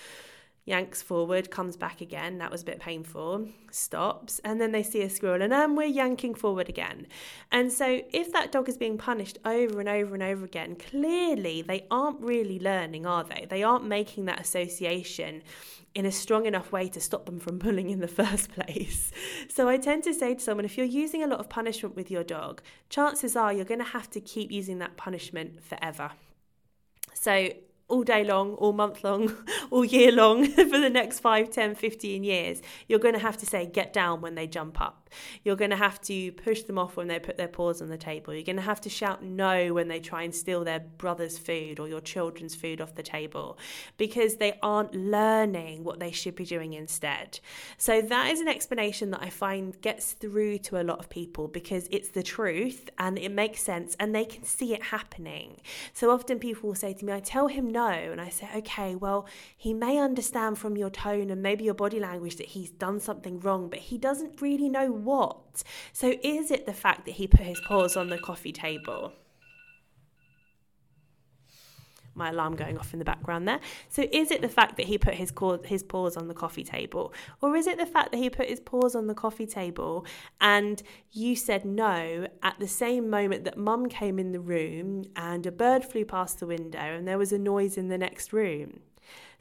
Yanks 0.66 1.02
forward, 1.02 1.50
comes 1.50 1.76
back 1.76 2.00
again. 2.00 2.38
That 2.38 2.50
was 2.50 2.62
a 2.62 2.64
bit 2.64 2.80
painful. 2.80 3.48
Stops, 3.70 4.40
and 4.44 4.58
then 4.58 4.72
they 4.72 4.82
see 4.82 5.02
a 5.02 5.10
squirrel, 5.10 5.42
and 5.42 5.52
then 5.52 5.76
we're 5.76 5.86
yanking 5.86 6.34
forward 6.34 6.70
again. 6.70 7.06
And 7.52 7.70
so, 7.70 8.00
if 8.12 8.32
that 8.32 8.50
dog 8.50 8.68
is 8.68 8.78
being 8.78 8.96
punished 8.96 9.38
over 9.44 9.78
and 9.78 9.88
over 9.88 10.14
and 10.14 10.22
over 10.22 10.44
again, 10.44 10.76
clearly 10.76 11.60
they 11.60 11.86
aren't 11.90 12.20
really 12.20 12.58
learning, 12.58 13.04
are 13.04 13.24
they? 13.24 13.46
They 13.48 13.62
aren't 13.62 13.84
making 13.84 14.24
that 14.24 14.40
association 14.40 15.42
in 15.94 16.06
a 16.06 16.12
strong 16.12 16.46
enough 16.46 16.72
way 16.72 16.88
to 16.88 17.00
stop 17.00 17.26
them 17.26 17.38
from 17.38 17.58
pulling 17.60 17.90
in 17.90 18.00
the 18.00 18.08
first 18.08 18.50
place. 18.50 19.12
So 19.48 19.68
I 19.68 19.76
tend 19.76 20.02
to 20.04 20.14
say 20.14 20.34
to 20.34 20.40
someone 20.40 20.64
if 20.64 20.78
you're 20.78 20.86
using 20.86 21.22
a 21.22 21.26
lot 21.26 21.40
of 21.40 21.48
punishment 21.50 21.94
with 21.94 22.10
your 22.10 22.24
dog, 22.24 22.62
chances 22.88 23.36
are 23.36 23.52
you're 23.52 23.64
going 23.66 23.80
to 23.80 23.84
have 23.84 24.10
to 24.10 24.20
keep 24.20 24.50
using 24.50 24.78
that 24.78 24.96
punishment 24.96 25.62
forever. 25.62 26.12
So 27.12 27.50
all 27.88 28.02
day 28.02 28.24
long, 28.24 28.54
all 28.54 28.72
month 28.72 29.04
long, 29.04 29.36
all 29.70 29.84
year 29.84 30.12
long 30.12 30.46
for 30.50 30.78
the 30.78 30.90
next 30.90 31.20
5, 31.20 31.50
10, 31.50 31.74
15 31.74 32.24
years, 32.24 32.62
you're 32.88 32.98
going 32.98 33.14
to 33.14 33.20
have 33.20 33.36
to 33.38 33.46
say, 33.46 33.66
get 33.66 33.92
down 33.92 34.20
when 34.20 34.34
they 34.34 34.46
jump 34.46 34.80
up. 34.80 35.10
You're 35.42 35.56
going 35.56 35.70
to 35.70 35.76
have 35.76 36.00
to 36.02 36.32
push 36.32 36.62
them 36.62 36.78
off 36.78 36.96
when 36.96 37.08
they 37.08 37.18
put 37.18 37.36
their 37.36 37.48
paws 37.48 37.80
on 37.80 37.88
the 37.88 37.96
table. 37.96 38.34
You're 38.34 38.42
going 38.42 38.56
to 38.56 38.62
have 38.62 38.80
to 38.82 38.90
shout 38.90 39.22
no 39.22 39.72
when 39.72 39.88
they 39.88 40.00
try 40.00 40.22
and 40.22 40.34
steal 40.34 40.64
their 40.64 40.80
brother's 40.80 41.38
food 41.38 41.78
or 41.78 41.88
your 41.88 42.00
children's 42.00 42.54
food 42.54 42.80
off 42.80 42.94
the 42.94 43.02
table 43.02 43.58
because 43.96 44.36
they 44.36 44.58
aren't 44.62 44.94
learning 44.94 45.84
what 45.84 46.00
they 46.00 46.10
should 46.10 46.34
be 46.34 46.44
doing 46.44 46.72
instead. 46.72 47.40
So, 47.78 48.00
that 48.02 48.32
is 48.32 48.40
an 48.40 48.48
explanation 48.48 49.10
that 49.12 49.22
I 49.22 49.30
find 49.30 49.80
gets 49.80 50.12
through 50.12 50.58
to 50.58 50.80
a 50.80 50.84
lot 50.84 50.98
of 50.98 51.08
people 51.08 51.48
because 51.48 51.88
it's 51.90 52.08
the 52.08 52.22
truth 52.22 52.90
and 52.98 53.18
it 53.18 53.30
makes 53.30 53.62
sense 53.62 53.96
and 53.98 54.14
they 54.14 54.24
can 54.24 54.44
see 54.44 54.74
it 54.74 54.82
happening. 54.84 55.60
So, 55.92 56.10
often 56.10 56.38
people 56.38 56.68
will 56.68 56.76
say 56.76 56.94
to 56.94 57.04
me, 57.04 57.12
I 57.12 57.20
tell 57.20 57.48
him 57.48 57.70
no. 57.70 57.88
And 57.88 58.20
I 58.20 58.28
say, 58.28 58.48
okay, 58.56 58.94
well, 58.94 59.26
he 59.64 59.72
may 59.72 59.96
understand 59.96 60.58
from 60.58 60.76
your 60.76 60.90
tone 60.90 61.30
and 61.30 61.42
maybe 61.42 61.64
your 61.64 61.72
body 61.72 61.98
language 61.98 62.36
that 62.36 62.48
he's 62.48 62.70
done 62.70 63.00
something 63.00 63.40
wrong, 63.40 63.70
but 63.70 63.78
he 63.78 63.96
doesn't 63.96 64.42
really 64.42 64.68
know 64.68 64.92
what. 64.92 65.64
So 65.94 66.16
is 66.22 66.50
it 66.50 66.66
the 66.66 66.74
fact 66.74 67.06
that 67.06 67.12
he 67.12 67.26
put 67.26 67.40
his 67.40 67.58
paws 67.66 67.96
on 67.96 68.10
the 68.10 68.18
coffee 68.18 68.52
table? 68.52 69.14
my 72.16 72.28
alarm 72.28 72.54
going 72.54 72.78
off 72.78 72.92
in 72.92 73.00
the 73.00 73.04
background 73.04 73.48
there. 73.48 73.58
So 73.88 74.06
is 74.12 74.30
it 74.30 74.40
the 74.40 74.48
fact 74.48 74.76
that 74.76 74.86
he 74.86 74.98
put 74.98 75.14
his 75.14 75.32
his 75.64 75.82
paws 75.82 76.16
on 76.16 76.28
the 76.28 76.34
coffee 76.34 76.62
table, 76.62 77.12
or 77.40 77.56
is 77.56 77.66
it 77.66 77.76
the 77.76 77.86
fact 77.86 78.12
that 78.12 78.18
he 78.18 78.30
put 78.30 78.48
his 78.48 78.60
paws 78.60 78.94
on 78.94 79.08
the 79.08 79.14
coffee 79.14 79.46
table 79.46 80.06
and 80.40 80.80
you 81.10 81.34
said 81.34 81.64
no 81.64 82.28
at 82.40 82.60
the 82.60 82.68
same 82.68 83.10
moment 83.10 83.42
that 83.44 83.56
Mum 83.56 83.88
came 83.88 84.20
in 84.20 84.30
the 84.30 84.38
room 84.38 85.06
and 85.16 85.44
a 85.44 85.50
bird 85.50 85.84
flew 85.84 86.04
past 86.04 86.38
the 86.38 86.46
window 86.46 86.78
and 86.78 87.08
there 87.08 87.18
was 87.18 87.32
a 87.32 87.38
noise 87.38 87.76
in 87.76 87.88
the 87.88 87.98
next 87.98 88.32
room? 88.32 88.82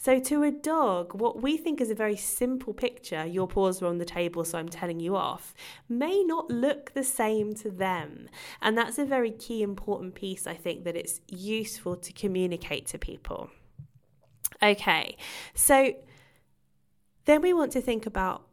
So, 0.03 0.19
to 0.19 0.43
a 0.43 0.51
dog, 0.51 1.13
what 1.13 1.41
we 1.41 1.55
think 1.55 1.79
is 1.79 1.89
a 1.89 1.95
very 1.95 2.17
simple 2.17 2.73
picture, 2.73 3.25
your 3.25 3.47
paws 3.47 3.81
are 3.81 3.85
on 3.85 3.99
the 3.99 4.03
table, 4.03 4.43
so 4.43 4.57
I'm 4.57 4.67
telling 4.67 4.99
you 4.99 5.15
off, 5.15 5.53
may 5.87 6.25
not 6.25 6.51
look 6.51 6.93
the 6.93 7.05
same 7.05 7.55
to 7.55 7.71
them. 7.71 8.27
And 8.61 8.77
that's 8.77 8.97
a 8.97 9.05
very 9.05 9.31
key, 9.31 9.63
important 9.63 10.13
piece, 10.13 10.45
I 10.45 10.55
think, 10.55 10.83
that 10.83 10.97
it's 10.97 11.21
useful 11.29 11.95
to 11.95 12.11
communicate 12.11 12.85
to 12.87 12.97
people. 12.97 13.49
Okay, 14.61 15.15
so 15.53 15.93
then 17.23 17.41
we 17.41 17.53
want 17.53 17.71
to 17.71 17.79
think 17.79 18.05
about 18.05 18.43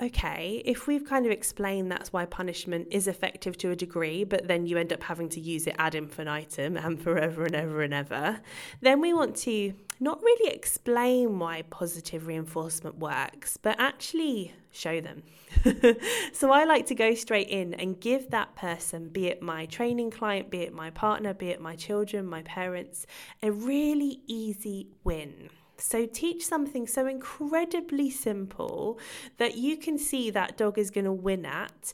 okay, 0.00 0.62
if 0.64 0.86
we've 0.86 1.04
kind 1.04 1.26
of 1.26 1.32
explained 1.32 1.90
that's 1.90 2.12
why 2.12 2.24
punishment 2.24 2.86
is 2.90 3.08
effective 3.08 3.56
to 3.58 3.70
a 3.70 3.76
degree, 3.76 4.24
but 4.24 4.46
then 4.46 4.66
you 4.66 4.78
end 4.78 4.92
up 4.92 5.02
having 5.02 5.28
to 5.28 5.40
use 5.40 5.66
it 5.66 5.74
ad 5.78 5.94
infinitum 5.94 6.76
and 6.84 7.00
forever 7.00 7.44
and 7.44 7.54
ever 7.54 7.82
and 7.82 7.94
ever, 7.94 8.40
then 8.80 9.00
we 9.00 9.12
want 9.12 9.36
to 9.36 9.74
not 10.00 10.22
really 10.22 10.54
explain 10.54 11.38
why 11.38 11.62
positive 11.62 12.26
reinforcement 12.26 12.98
works, 12.98 13.56
but 13.56 13.76
actually 13.78 14.54
show 14.70 15.00
them. 15.00 15.22
so 16.32 16.50
I 16.52 16.64
like 16.64 16.86
to 16.86 16.94
go 16.94 17.14
straight 17.14 17.48
in 17.48 17.74
and 17.74 18.00
give 18.00 18.30
that 18.30 18.54
person, 18.54 19.08
be 19.08 19.26
it 19.26 19.42
my 19.42 19.66
training 19.66 20.10
client, 20.10 20.50
be 20.50 20.60
it 20.60 20.72
my 20.72 20.90
partner, 20.90 21.34
be 21.34 21.48
it 21.48 21.60
my 21.60 21.74
children, 21.76 22.26
my 22.26 22.42
parents, 22.42 23.06
a 23.42 23.50
really 23.50 24.20
easy 24.26 24.88
win. 25.04 25.50
So 25.80 26.06
teach 26.06 26.44
something 26.44 26.88
so 26.88 27.06
incredibly 27.06 28.10
simple 28.10 28.98
that 29.36 29.56
you 29.56 29.76
can 29.76 29.96
see 29.96 30.28
that 30.30 30.56
dog 30.56 30.76
is 30.76 30.90
going 30.90 31.04
to 31.04 31.12
win 31.12 31.46
at 31.46 31.92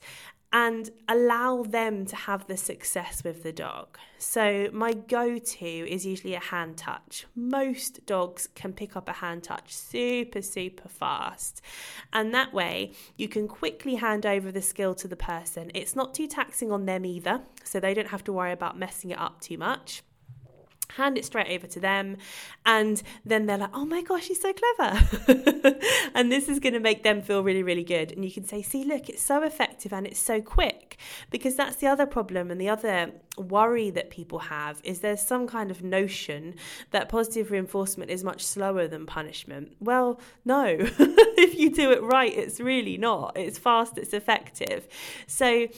and 0.55 0.91
allow 1.09 1.65
them 1.65 2.07
to 2.07 2.15
have 2.15 2.47
the 2.47 2.57
success 2.57 3.25
with 3.25 3.43
the 3.43 3.53
dog. 3.53 3.99
So, 4.19 4.71
my 4.73 4.93
go 4.93 5.37
to 5.37 5.67
is 5.67 6.07
usually 6.07 6.35
a 6.35 6.41
hand 6.41 6.79
touch. 6.79 7.27
Most 7.35 8.07
dogs 8.07 8.47
can 8.55 8.73
pick 8.73 8.95
up 8.97 9.09
a 9.09 9.15
hand 9.15 9.43
touch 9.43 9.75
super, 9.75 10.43
super 10.43 10.89
fast. 10.89 11.61
And 12.13 12.33
that 12.33 12.55
way, 12.55 12.93
you 13.17 13.29
can 13.29 13.49
quickly 13.49 13.97
hand 13.97 14.25
over 14.25 14.53
the 14.53 14.63
skill 14.63 14.95
to 14.95 15.09
the 15.09 15.17
person. 15.17 15.73
It's 15.75 15.97
not 15.97 16.15
too 16.15 16.29
taxing 16.29 16.71
on 16.71 16.87
them 16.87 17.05
either, 17.05 17.43
so 17.65 17.81
they 17.81 17.93
don't 17.93 18.09
have 18.09 18.23
to 18.25 18.33
worry 18.33 18.53
about 18.53 18.79
messing 18.79 19.11
it 19.11 19.19
up 19.19 19.41
too 19.41 19.59
much 19.59 20.05
hand 20.97 21.19
it 21.19 21.25
straight 21.25 21.51
over 21.51 21.67
to 21.67 21.81
them 21.81 22.17
and 22.67 23.03
then 23.25 23.47
they're 23.47 23.59
like 23.59 23.71
oh 23.75 23.85
my 23.85 24.03
gosh 24.03 24.25
she's 24.25 24.41
so 24.41 24.53
clever. 24.53 25.75
And 26.15 26.31
this 26.31 26.49
is 26.49 26.61
going 26.61 26.75
to 26.75 26.81
make 26.81 27.03
them 27.03 27.23
feel 27.23 27.43
really 27.43 27.63
really 27.63 27.83
good. 27.83 28.13
And 28.13 28.25
you 28.25 28.31
can 28.31 28.45
say 28.45 28.63
see 28.63 28.85
look 28.85 29.09
it's 29.09 29.23
so 29.23 29.43
effective 29.43 29.93
and 29.93 30.07
it's 30.07 30.21
so 30.21 30.41
quick. 30.41 30.99
Because 31.31 31.57
that's 31.57 31.77
the 31.77 31.87
other 31.87 32.07
problem 32.07 32.51
and 32.51 32.61
the 32.61 32.69
other 32.69 33.13
worry 33.37 33.91
that 33.91 34.11
people 34.11 34.39
have 34.39 34.81
is 34.85 35.01
there's 35.01 35.21
some 35.21 35.47
kind 35.49 35.71
of 35.71 35.83
notion 35.83 36.55
that 36.93 37.09
positive 37.09 37.51
reinforcement 37.51 38.11
is 38.11 38.23
much 38.23 38.45
slower 38.45 38.87
than 38.87 39.07
punishment. 39.07 39.77
Well 39.81 40.21
no. 40.45 40.77
If 41.37 41.59
you 41.59 41.71
do 41.71 41.91
it 41.91 42.03
right 42.03 42.33
it's 42.33 42.61
really 42.61 42.97
not. 42.97 43.37
It's 43.37 43.59
fast 43.59 43.99
it's 43.99 44.15
effective. 44.15 44.87
So 45.27 45.69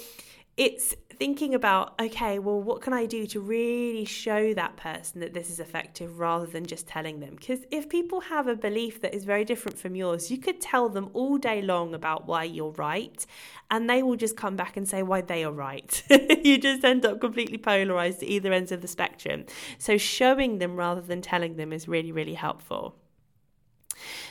it's 0.57 0.95
thinking 1.19 1.55
about, 1.55 1.95
okay, 2.01 2.39
well, 2.39 2.61
what 2.61 2.81
can 2.81 2.93
I 2.93 3.07
do 3.07 3.27
to 3.27 3.41
really 3.41 4.05
show 4.05 4.55
that 4.55 4.77
person 4.77 5.21
that 5.21 5.35
this 5.35 5.51
is 5.51 5.61
effective 5.61 6.19
rather 6.19 6.47
than 6.47 6.67
just 6.67 6.87
telling 6.87 7.21
them? 7.21 7.37
Because 7.37 7.61
if 7.71 7.89
people 7.89 8.21
have 8.21 8.47
a 8.47 8.57
belief 8.57 9.01
that 9.01 9.15
is 9.15 9.25
very 9.25 9.45
different 9.45 9.79
from 9.79 9.97
yours, 9.97 10.31
you 10.31 10.39
could 10.39 10.61
tell 10.61 10.89
them 10.89 11.11
all 11.13 11.39
day 11.39 11.63
long 11.63 11.95
about 11.95 12.27
why 12.27 12.45
you're 12.45 12.73
right, 12.73 13.25
and 13.71 13.89
they 13.89 14.03
will 14.03 14.17
just 14.17 14.37
come 14.37 14.57
back 14.57 14.77
and 14.77 14.89
say 14.89 15.03
why 15.03 15.21
they 15.21 15.45
are 15.45 15.53
right. 15.53 16.03
you 16.45 16.59
just 16.59 16.85
end 16.85 17.05
up 17.05 17.21
completely 17.21 17.59
polarized 17.59 18.23
at 18.23 18.29
either 18.29 18.53
ends 18.53 18.73
of 18.73 18.83
the 18.83 18.89
spectrum. 18.89 19.45
So, 19.79 19.99
showing 19.99 20.59
them 20.59 20.77
rather 20.77 21.01
than 21.01 21.23
telling 21.23 21.57
them 21.57 21.73
is 21.73 21.89
really, 21.89 22.13
really 22.13 22.35
helpful. 22.35 22.97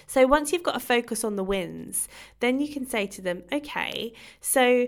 So, 0.07 0.27
once 0.27 0.51
you've 0.51 0.63
got 0.63 0.75
a 0.75 0.79
focus 0.79 1.23
on 1.23 1.35
the 1.35 1.43
wins, 1.43 2.07
then 2.39 2.59
you 2.59 2.71
can 2.71 2.87
say 2.87 3.07
to 3.07 3.21
them, 3.21 3.43
okay, 3.51 4.13
so 4.39 4.87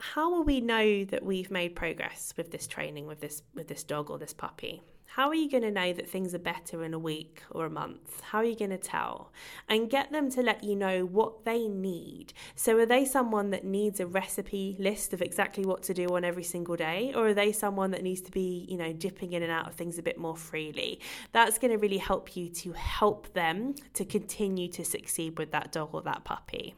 how 0.00 0.30
will 0.30 0.44
we 0.44 0.60
know 0.60 1.04
that 1.04 1.24
we've 1.24 1.50
made 1.50 1.76
progress 1.76 2.32
with 2.36 2.50
this 2.50 2.66
training 2.66 3.06
with 3.06 3.20
this 3.20 3.42
with 3.54 3.68
this 3.68 3.84
dog 3.84 4.10
or 4.10 4.18
this 4.18 4.32
puppy? 4.32 4.82
How 5.14 5.26
are 5.26 5.34
you 5.34 5.50
going 5.50 5.64
to 5.64 5.72
know 5.72 5.92
that 5.92 6.08
things 6.08 6.34
are 6.36 6.38
better 6.38 6.84
in 6.84 6.94
a 6.94 6.98
week 6.98 7.42
or 7.50 7.66
a 7.66 7.70
month? 7.70 8.20
How 8.22 8.38
are 8.38 8.44
you 8.44 8.54
going 8.54 8.70
to 8.70 8.78
tell? 8.78 9.32
And 9.68 9.90
get 9.90 10.12
them 10.12 10.30
to 10.30 10.40
let 10.40 10.62
you 10.62 10.76
know 10.76 11.04
what 11.04 11.44
they 11.44 11.66
need. 11.66 12.32
So 12.54 12.78
are 12.78 12.86
they 12.86 13.04
someone 13.04 13.50
that 13.50 13.64
needs 13.64 13.98
a 13.98 14.06
recipe 14.06 14.76
list 14.78 15.12
of 15.12 15.20
exactly 15.20 15.64
what 15.64 15.82
to 15.84 15.94
do 15.94 16.06
on 16.14 16.24
every 16.24 16.44
single 16.44 16.76
day 16.76 17.12
or 17.12 17.26
are 17.26 17.34
they 17.34 17.50
someone 17.50 17.90
that 17.90 18.04
needs 18.04 18.20
to 18.20 18.30
be 18.30 18.66
you 18.68 18.76
know 18.76 18.92
dipping 18.92 19.32
in 19.32 19.42
and 19.42 19.50
out 19.50 19.66
of 19.66 19.74
things 19.74 19.98
a 19.98 20.02
bit 20.02 20.16
more 20.16 20.36
freely? 20.36 21.00
That's 21.32 21.58
going 21.58 21.72
to 21.72 21.78
really 21.78 21.98
help 21.98 22.36
you 22.36 22.48
to 22.48 22.72
help 22.72 23.32
them 23.34 23.74
to 23.94 24.04
continue 24.04 24.68
to 24.68 24.84
succeed 24.84 25.38
with 25.40 25.50
that 25.50 25.72
dog 25.72 25.90
or 25.92 26.02
that 26.02 26.22
puppy 26.22 26.76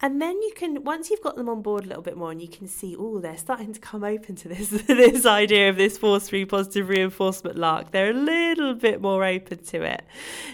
and 0.00 0.20
then 0.20 0.40
you 0.42 0.52
can 0.56 0.82
once 0.84 1.10
you've 1.10 1.22
got 1.22 1.36
them 1.36 1.48
on 1.48 1.62
board 1.62 1.84
a 1.84 1.88
little 1.88 2.02
bit 2.02 2.16
more 2.16 2.30
and 2.30 2.42
you 2.42 2.48
can 2.48 2.66
see 2.66 2.96
oh 2.98 3.20
they're 3.20 3.36
starting 3.36 3.72
to 3.72 3.80
come 3.80 4.02
open 4.02 4.34
to 4.34 4.48
this 4.48 4.68
this 4.86 5.26
idea 5.26 5.68
of 5.68 5.76
this 5.76 5.98
force 5.98 6.28
free 6.28 6.44
positive 6.44 6.88
reinforcement 6.88 7.56
lark 7.56 7.90
they're 7.90 8.10
a 8.10 8.14
little 8.14 8.74
bit 8.74 9.00
more 9.00 9.24
open 9.24 9.58
to 9.58 9.82
it. 9.82 10.02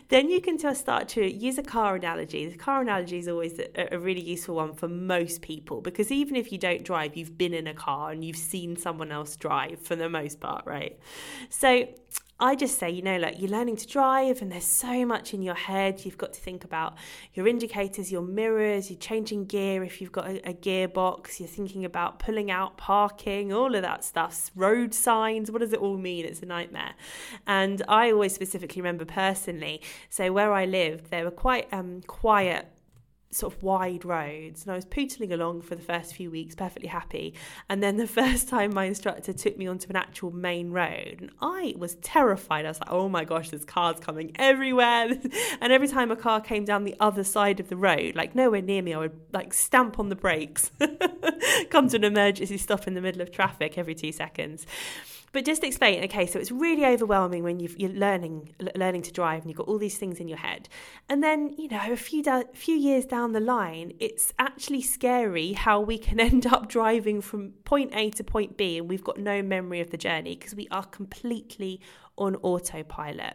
Then 0.08 0.30
you 0.30 0.40
can 0.40 0.58
just 0.58 0.80
start 0.80 1.08
to 1.10 1.30
use 1.30 1.58
a 1.58 1.62
car 1.62 1.96
analogy. 1.96 2.46
The 2.46 2.58
car 2.58 2.82
analogy 2.82 3.18
is 3.18 3.28
always 3.28 3.58
a, 3.58 3.94
a 3.94 3.98
really 3.98 4.20
useful 4.20 4.56
one 4.56 4.74
for 4.74 4.88
most 4.88 5.42
people 5.42 5.80
because 5.80 6.10
even 6.10 6.36
if 6.36 6.52
you 6.52 6.58
don't 6.58 6.84
drive 6.84 7.16
you've 7.16 7.38
been 7.38 7.54
in 7.54 7.66
a 7.66 7.74
car 7.74 8.10
and 8.10 8.24
you've 8.24 8.36
seen 8.36 8.76
someone 8.76 9.12
else 9.12 9.36
drive 9.36 9.80
for 9.80 9.96
the 9.96 10.08
most 10.08 10.40
part 10.40 10.64
right? 10.66 10.98
So 11.48 11.88
I 12.40 12.54
just 12.54 12.78
say, 12.78 12.88
you 12.88 13.02
know, 13.02 13.16
like 13.16 13.40
you're 13.40 13.50
learning 13.50 13.76
to 13.78 13.86
drive 13.86 14.40
and 14.42 14.52
there's 14.52 14.62
so 14.64 15.04
much 15.04 15.34
in 15.34 15.42
your 15.42 15.56
head. 15.56 16.04
You've 16.04 16.18
got 16.18 16.32
to 16.34 16.40
think 16.40 16.62
about 16.62 16.96
your 17.34 17.48
indicators, 17.48 18.12
your 18.12 18.22
mirrors, 18.22 18.90
you're 18.90 18.98
changing 18.98 19.46
gear 19.46 19.82
if 19.82 20.00
you've 20.00 20.12
got 20.12 20.28
a, 20.28 20.50
a 20.50 20.54
gearbox, 20.54 21.40
you're 21.40 21.48
thinking 21.48 21.84
about 21.84 22.20
pulling 22.20 22.48
out, 22.48 22.76
parking, 22.76 23.52
all 23.52 23.74
of 23.74 23.82
that 23.82 24.04
stuff, 24.04 24.52
road 24.54 24.94
signs. 24.94 25.50
What 25.50 25.62
does 25.62 25.72
it 25.72 25.80
all 25.80 25.96
mean? 25.96 26.24
It's 26.24 26.40
a 26.40 26.46
nightmare. 26.46 26.94
And 27.44 27.82
I 27.88 28.12
always 28.12 28.34
specifically 28.34 28.82
remember 28.82 29.04
personally, 29.04 29.82
so 30.08 30.32
where 30.32 30.52
I 30.52 30.64
lived, 30.64 31.10
there 31.10 31.24
were 31.24 31.32
quite 31.32 31.66
um, 31.72 32.02
quiet 32.06 32.68
sort 33.30 33.52
of 33.52 33.62
wide 33.62 34.04
roads 34.04 34.62
and 34.62 34.72
I 34.72 34.76
was 34.76 34.86
pootling 34.86 35.32
along 35.32 35.62
for 35.62 35.74
the 35.74 35.82
first 35.82 36.14
few 36.14 36.30
weeks 36.30 36.54
perfectly 36.54 36.88
happy. 36.88 37.34
And 37.68 37.82
then 37.82 37.96
the 37.96 38.06
first 38.20 38.48
time 38.48 38.72
my 38.72 38.86
instructor 38.86 39.32
took 39.32 39.58
me 39.58 39.66
onto 39.66 39.90
an 39.90 39.96
actual 39.96 40.30
main 40.30 40.70
road 40.70 41.18
and 41.20 41.30
I 41.40 41.74
was 41.76 41.96
terrified. 41.96 42.64
I 42.64 42.68
was 42.68 42.80
like 42.80 42.90
oh 42.90 43.08
my 43.08 43.24
gosh 43.24 43.50
there's 43.50 43.64
cars 43.64 44.00
coming 44.00 44.32
everywhere. 44.36 45.08
And 45.60 45.72
every 45.72 45.88
time 45.88 46.10
a 46.10 46.16
car 46.16 46.40
came 46.40 46.64
down 46.64 46.84
the 46.84 46.96
other 47.00 47.24
side 47.24 47.60
of 47.60 47.68
the 47.68 47.76
road 47.76 48.14
like 48.14 48.34
nowhere 48.34 48.62
near 48.62 48.82
me 48.82 48.94
I 48.94 48.98
would 48.98 49.20
like 49.32 49.52
stamp 49.52 49.98
on 49.98 50.08
the 50.08 50.16
brakes. 50.16 50.70
Come 51.70 51.88
to 51.88 51.96
an 51.96 52.04
emergency 52.04 52.58
stop 52.58 52.86
in 52.86 52.94
the 52.94 53.00
middle 53.00 53.20
of 53.20 53.30
traffic 53.30 53.76
every 53.76 53.94
2 53.94 54.12
seconds 54.12 54.66
but 55.32 55.44
just 55.44 55.64
explain. 55.64 56.02
Okay, 56.04 56.26
so 56.26 56.38
it's 56.38 56.50
really 56.50 56.84
overwhelming 56.84 57.42
when 57.42 57.60
you 57.60 57.68
are 57.68 57.92
learning 57.92 58.54
learning 58.74 59.02
to 59.02 59.12
drive 59.12 59.42
and 59.42 59.50
you've 59.50 59.58
got 59.58 59.68
all 59.68 59.78
these 59.78 59.98
things 59.98 60.18
in 60.18 60.28
your 60.28 60.38
head, 60.38 60.68
and 61.08 61.22
then 61.22 61.54
you 61.56 61.68
know 61.68 61.92
a 61.92 61.96
few 61.96 62.22
da- 62.22 62.44
few 62.54 62.76
years 62.76 63.04
down 63.04 63.32
the 63.32 63.40
line, 63.40 63.92
it's 63.98 64.32
actually 64.38 64.82
scary 64.82 65.52
how 65.52 65.80
we 65.80 65.98
can 65.98 66.20
end 66.30 66.46
up 66.46 66.68
driving 66.68 67.20
from 67.20 67.52
point 67.64 67.92
A 67.94 68.10
to 68.10 68.24
point 68.24 68.56
B, 68.56 68.78
and 68.78 68.88
we've 68.88 69.04
got 69.04 69.18
no 69.18 69.42
memory 69.42 69.80
of 69.80 69.90
the 69.90 69.98
journey 69.98 70.36
because 70.36 70.54
we 70.54 70.68
are 70.70 70.84
completely 70.84 71.80
on 72.16 72.36
autopilot. 72.36 73.34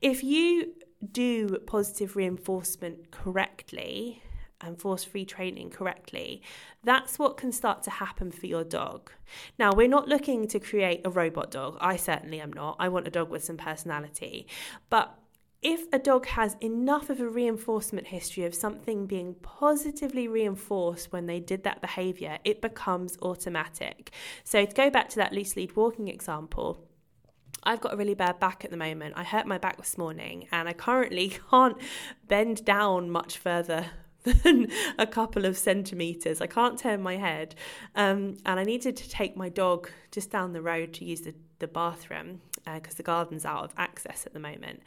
If 0.00 0.22
you 0.22 0.74
do 1.12 1.58
positive 1.66 2.16
reinforcement 2.16 3.10
correctly, 3.10 4.22
and 4.60 4.80
force 4.80 5.04
free 5.04 5.24
training 5.24 5.70
correctly, 5.70 6.42
that's 6.82 7.18
what 7.18 7.36
can 7.36 7.52
start 7.52 7.82
to 7.84 7.90
happen 7.90 8.30
for 8.30 8.46
your 8.46 8.64
dog. 8.64 9.10
Now, 9.58 9.72
we're 9.72 9.88
not 9.88 10.08
looking 10.08 10.48
to 10.48 10.60
create 10.60 11.02
a 11.04 11.10
robot 11.10 11.50
dog. 11.50 11.76
I 11.80 11.96
certainly 11.96 12.40
am 12.40 12.52
not. 12.52 12.76
I 12.78 12.88
want 12.88 13.06
a 13.06 13.10
dog 13.10 13.30
with 13.30 13.44
some 13.44 13.56
personality. 13.56 14.46
But 14.90 15.14
if 15.60 15.92
a 15.92 15.98
dog 15.98 16.26
has 16.26 16.56
enough 16.60 17.10
of 17.10 17.20
a 17.20 17.28
reinforcement 17.28 18.08
history 18.08 18.44
of 18.44 18.54
something 18.54 19.06
being 19.06 19.34
positively 19.42 20.28
reinforced 20.28 21.12
when 21.12 21.26
they 21.26 21.40
did 21.40 21.64
that 21.64 21.80
behavior, 21.80 22.38
it 22.44 22.62
becomes 22.62 23.18
automatic. 23.22 24.12
So, 24.44 24.64
to 24.64 24.74
go 24.74 24.90
back 24.90 25.08
to 25.10 25.16
that 25.16 25.32
loose 25.32 25.56
lead 25.56 25.74
walking 25.74 26.08
example, 26.08 26.84
I've 27.64 27.80
got 27.80 27.92
a 27.92 27.96
really 27.96 28.14
bad 28.14 28.38
back 28.38 28.64
at 28.64 28.70
the 28.70 28.76
moment. 28.76 29.14
I 29.16 29.24
hurt 29.24 29.46
my 29.46 29.58
back 29.58 29.78
this 29.78 29.98
morning 29.98 30.46
and 30.52 30.68
I 30.68 30.72
currently 30.72 31.28
can't 31.50 31.76
bend 32.28 32.64
down 32.64 33.10
much 33.10 33.36
further 33.36 33.86
than 34.42 34.68
a 34.98 35.06
couple 35.06 35.44
of 35.44 35.56
centimeters. 35.56 36.40
I 36.40 36.46
can't 36.46 36.78
turn 36.78 37.02
my 37.02 37.16
head. 37.16 37.54
Um, 37.94 38.36
and 38.44 38.58
I 38.60 38.64
needed 38.64 38.96
to 38.96 39.08
take 39.08 39.36
my 39.36 39.48
dog 39.48 39.90
just 40.10 40.30
down 40.30 40.52
the 40.52 40.62
road 40.62 40.92
to 40.94 41.04
use 41.04 41.20
the, 41.22 41.34
the 41.58 41.68
bathroom 41.68 42.40
because 42.74 42.94
uh, 42.94 42.98
the 42.98 43.02
garden's 43.02 43.44
out 43.44 43.64
of 43.64 43.72
access 43.76 44.26
at 44.26 44.32
the 44.32 44.40
moment. 44.40 44.82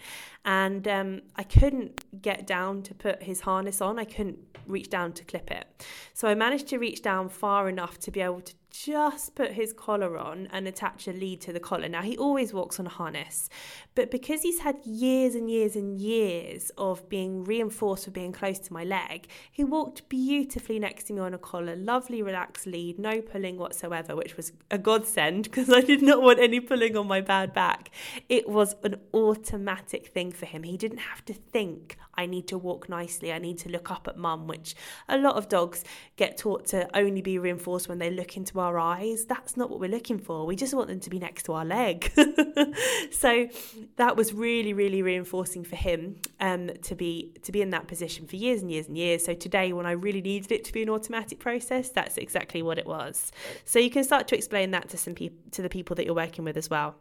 And 0.45 0.87
um, 0.87 1.21
I 1.35 1.43
couldn't 1.43 2.21
get 2.21 2.45
down 2.45 2.83
to 2.83 2.93
put 2.93 3.23
his 3.23 3.41
harness 3.41 3.81
on, 3.81 3.97
I 3.97 4.05
couldn't 4.05 4.39
reach 4.67 4.89
down 4.89 5.13
to 5.13 5.23
clip 5.23 5.49
it. 5.49 5.65
So 6.13 6.27
I 6.27 6.35
managed 6.35 6.67
to 6.67 6.77
reach 6.77 7.01
down 7.01 7.29
far 7.29 7.69
enough 7.69 7.99
to 7.99 8.11
be 8.11 8.21
able 8.21 8.41
to 8.41 8.53
just 8.71 9.35
put 9.35 9.51
his 9.51 9.73
collar 9.73 10.17
on 10.17 10.47
and 10.51 10.67
attach 10.67 11.07
a 11.07 11.11
lead 11.11 11.41
to 11.41 11.53
the 11.53 11.59
collar. 11.59 11.89
Now, 11.89 12.01
he 12.01 12.17
always 12.17 12.53
walks 12.53 12.79
on 12.79 12.87
a 12.87 12.89
harness, 12.89 13.49
but 13.93 14.09
because 14.09 14.41
he's 14.41 14.59
had 14.59 14.77
years 14.85 15.35
and 15.35 15.49
years 15.49 15.75
and 15.75 15.99
years 15.99 16.71
of 16.77 17.07
being 17.09 17.43
reinforced 17.43 18.05
for 18.05 18.11
being 18.11 18.31
close 18.31 18.59
to 18.59 18.73
my 18.73 18.83
leg, 18.83 19.27
he 19.51 19.63
walked 19.63 20.07
beautifully 20.07 20.79
next 20.79 21.05
to 21.05 21.13
me 21.13 21.19
on 21.19 21.33
a 21.33 21.37
collar, 21.37 21.75
lovely, 21.75 22.21
relaxed 22.21 22.65
lead, 22.65 22.97
no 22.97 23.21
pulling 23.21 23.57
whatsoever, 23.57 24.15
which 24.15 24.37
was 24.37 24.53
a 24.71 24.77
godsend 24.77 25.43
because 25.43 25.69
I 25.69 25.81
did 25.81 26.01
not 26.01 26.21
want 26.21 26.39
any 26.39 26.59
pulling 26.61 26.95
on 26.95 27.07
my 27.07 27.21
bad 27.21 27.53
back. 27.53 27.91
It 28.29 28.47
was 28.47 28.75
an 28.83 28.95
automatic 29.13 30.07
thing 30.07 30.31
for 30.31 30.45
him. 30.45 30.63
He 30.63 30.77
didn't 30.77 30.99
have 30.99 31.25
to 31.25 31.33
think, 31.33 31.97
I 32.15 32.25
need 32.25 32.47
to 32.47 32.57
walk 32.57 32.87
nicely, 32.87 33.33
I 33.33 33.39
need 33.39 33.57
to 33.59 33.69
look 33.69 33.91
up 33.91 34.07
at 34.07 34.17
mum, 34.17 34.47
which 34.47 34.75
a 35.09 35.17
lot 35.17 35.35
of 35.35 35.49
dogs 35.49 35.83
get 36.15 36.37
taught 36.37 36.65
to 36.67 36.87
only 36.97 37.21
be 37.21 37.37
reinforced 37.37 37.89
when 37.89 37.99
they 37.99 38.09
look 38.09 38.37
into 38.37 38.60
our 38.61 38.79
eyes. 38.79 39.25
That's 39.25 39.57
not 39.57 39.69
what 39.69 39.79
we're 39.79 39.89
looking 39.89 40.19
for. 40.19 40.45
We 40.45 40.55
just 40.55 40.73
want 40.73 40.87
them 40.87 40.99
to 41.01 41.09
be 41.09 41.19
next 41.19 41.43
to 41.43 41.53
our 41.53 41.65
leg. 41.65 42.11
so 43.11 43.49
that 43.97 44.15
was 44.15 44.33
really, 44.33 44.73
really 44.73 45.01
reinforcing 45.01 45.63
for 45.63 45.75
him 45.75 46.17
um, 46.39 46.71
to 46.83 46.95
be 46.95 47.33
to 47.43 47.51
be 47.51 47.61
in 47.61 47.71
that 47.71 47.87
position 47.87 48.27
for 48.27 48.35
years 48.35 48.61
and 48.61 48.71
years 48.71 48.87
and 48.87 48.97
years. 48.97 49.25
So 49.25 49.33
today, 49.33 49.73
when 49.73 49.85
I 49.85 49.91
really 49.91 50.21
needed 50.21 50.51
it 50.51 50.63
to 50.65 50.73
be 50.73 50.83
an 50.83 50.89
automatic 50.89 51.39
process, 51.39 51.89
that's 51.89 52.17
exactly 52.17 52.61
what 52.61 52.77
it 52.77 52.85
was. 52.85 53.31
So 53.65 53.79
you 53.79 53.89
can 53.89 54.03
start 54.03 54.27
to 54.29 54.35
explain 54.35 54.71
that 54.71 54.89
to 54.89 54.97
some 54.97 55.15
people 55.15 55.37
to 55.51 55.61
the 55.61 55.69
people 55.69 55.95
that 55.95 56.05
you're 56.05 56.15
working 56.15 56.45
with 56.45 56.57
as 56.57 56.69
well. 56.69 56.95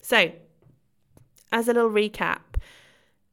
So, 0.00 0.32
as 1.52 1.68
a 1.68 1.72
little 1.72 1.90
recap, 1.90 2.40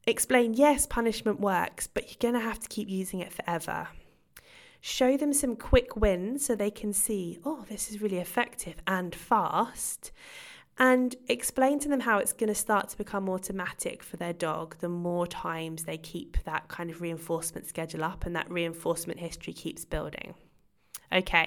explain 0.06 0.54
yes, 0.54 0.86
punishment 0.86 1.40
works, 1.40 1.86
but 1.86 2.04
you're 2.08 2.32
going 2.32 2.40
to 2.40 2.48
have 2.48 2.60
to 2.60 2.68
keep 2.68 2.88
using 2.88 3.20
it 3.20 3.32
forever. 3.32 3.88
Show 4.84 5.16
them 5.16 5.32
some 5.32 5.54
quick 5.54 5.94
wins 5.96 6.44
so 6.44 6.56
they 6.56 6.72
can 6.72 6.92
see, 6.92 7.38
oh, 7.44 7.64
this 7.68 7.88
is 7.88 8.02
really 8.02 8.18
effective 8.18 8.74
and 8.84 9.14
fast. 9.14 10.10
And 10.76 11.14
explain 11.28 11.78
to 11.78 11.88
them 11.88 12.00
how 12.00 12.18
it's 12.18 12.32
going 12.32 12.48
to 12.48 12.54
start 12.54 12.88
to 12.88 12.98
become 12.98 13.28
automatic 13.28 14.02
for 14.02 14.16
their 14.16 14.32
dog 14.32 14.74
the 14.80 14.88
more 14.88 15.28
times 15.28 15.84
they 15.84 15.98
keep 15.98 16.36
that 16.42 16.66
kind 16.66 16.90
of 16.90 17.00
reinforcement 17.00 17.68
schedule 17.68 18.02
up 18.02 18.26
and 18.26 18.34
that 18.34 18.50
reinforcement 18.50 19.20
history 19.20 19.52
keeps 19.52 19.84
building. 19.84 20.34
Okay, 21.12 21.46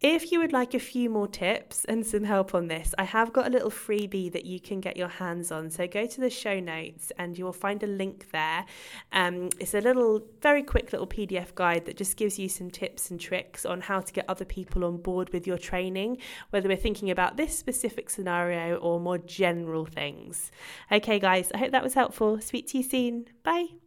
if 0.00 0.30
you 0.30 0.40
would 0.40 0.52
like 0.52 0.74
a 0.74 0.78
few 0.78 1.08
more 1.08 1.26
tips 1.26 1.84
and 1.86 2.04
some 2.04 2.24
help 2.24 2.54
on 2.54 2.68
this, 2.68 2.94
I 2.98 3.04
have 3.04 3.32
got 3.32 3.46
a 3.46 3.50
little 3.50 3.70
freebie 3.70 4.30
that 4.32 4.44
you 4.44 4.60
can 4.60 4.80
get 4.80 4.96
your 4.96 5.08
hands 5.08 5.50
on. 5.50 5.70
So 5.70 5.86
go 5.86 6.06
to 6.06 6.20
the 6.20 6.28
show 6.28 6.60
notes 6.60 7.12
and 7.18 7.38
you 7.38 7.46
will 7.46 7.52
find 7.52 7.82
a 7.82 7.86
link 7.86 8.30
there. 8.30 8.66
Um, 9.12 9.48
it's 9.58 9.72
a 9.72 9.80
little, 9.80 10.22
very 10.42 10.62
quick 10.62 10.92
little 10.92 11.06
PDF 11.06 11.54
guide 11.54 11.86
that 11.86 11.96
just 11.96 12.16
gives 12.16 12.38
you 12.38 12.48
some 12.48 12.70
tips 12.70 13.10
and 13.10 13.18
tricks 13.18 13.64
on 13.64 13.80
how 13.80 14.00
to 14.00 14.12
get 14.12 14.26
other 14.28 14.44
people 14.44 14.84
on 14.84 14.98
board 14.98 15.30
with 15.32 15.46
your 15.46 15.58
training, 15.58 16.18
whether 16.50 16.68
we're 16.68 16.76
thinking 16.76 17.10
about 17.10 17.38
this 17.38 17.58
specific 17.58 18.10
scenario 18.10 18.76
or 18.76 19.00
more 19.00 19.18
general 19.18 19.86
things. 19.86 20.50
Okay, 20.92 21.18
guys, 21.18 21.50
I 21.54 21.58
hope 21.58 21.72
that 21.72 21.82
was 21.82 21.94
helpful. 21.94 22.40
Speak 22.42 22.68
to 22.68 22.78
you 22.78 22.84
soon. 22.84 23.28
Bye. 23.42 23.85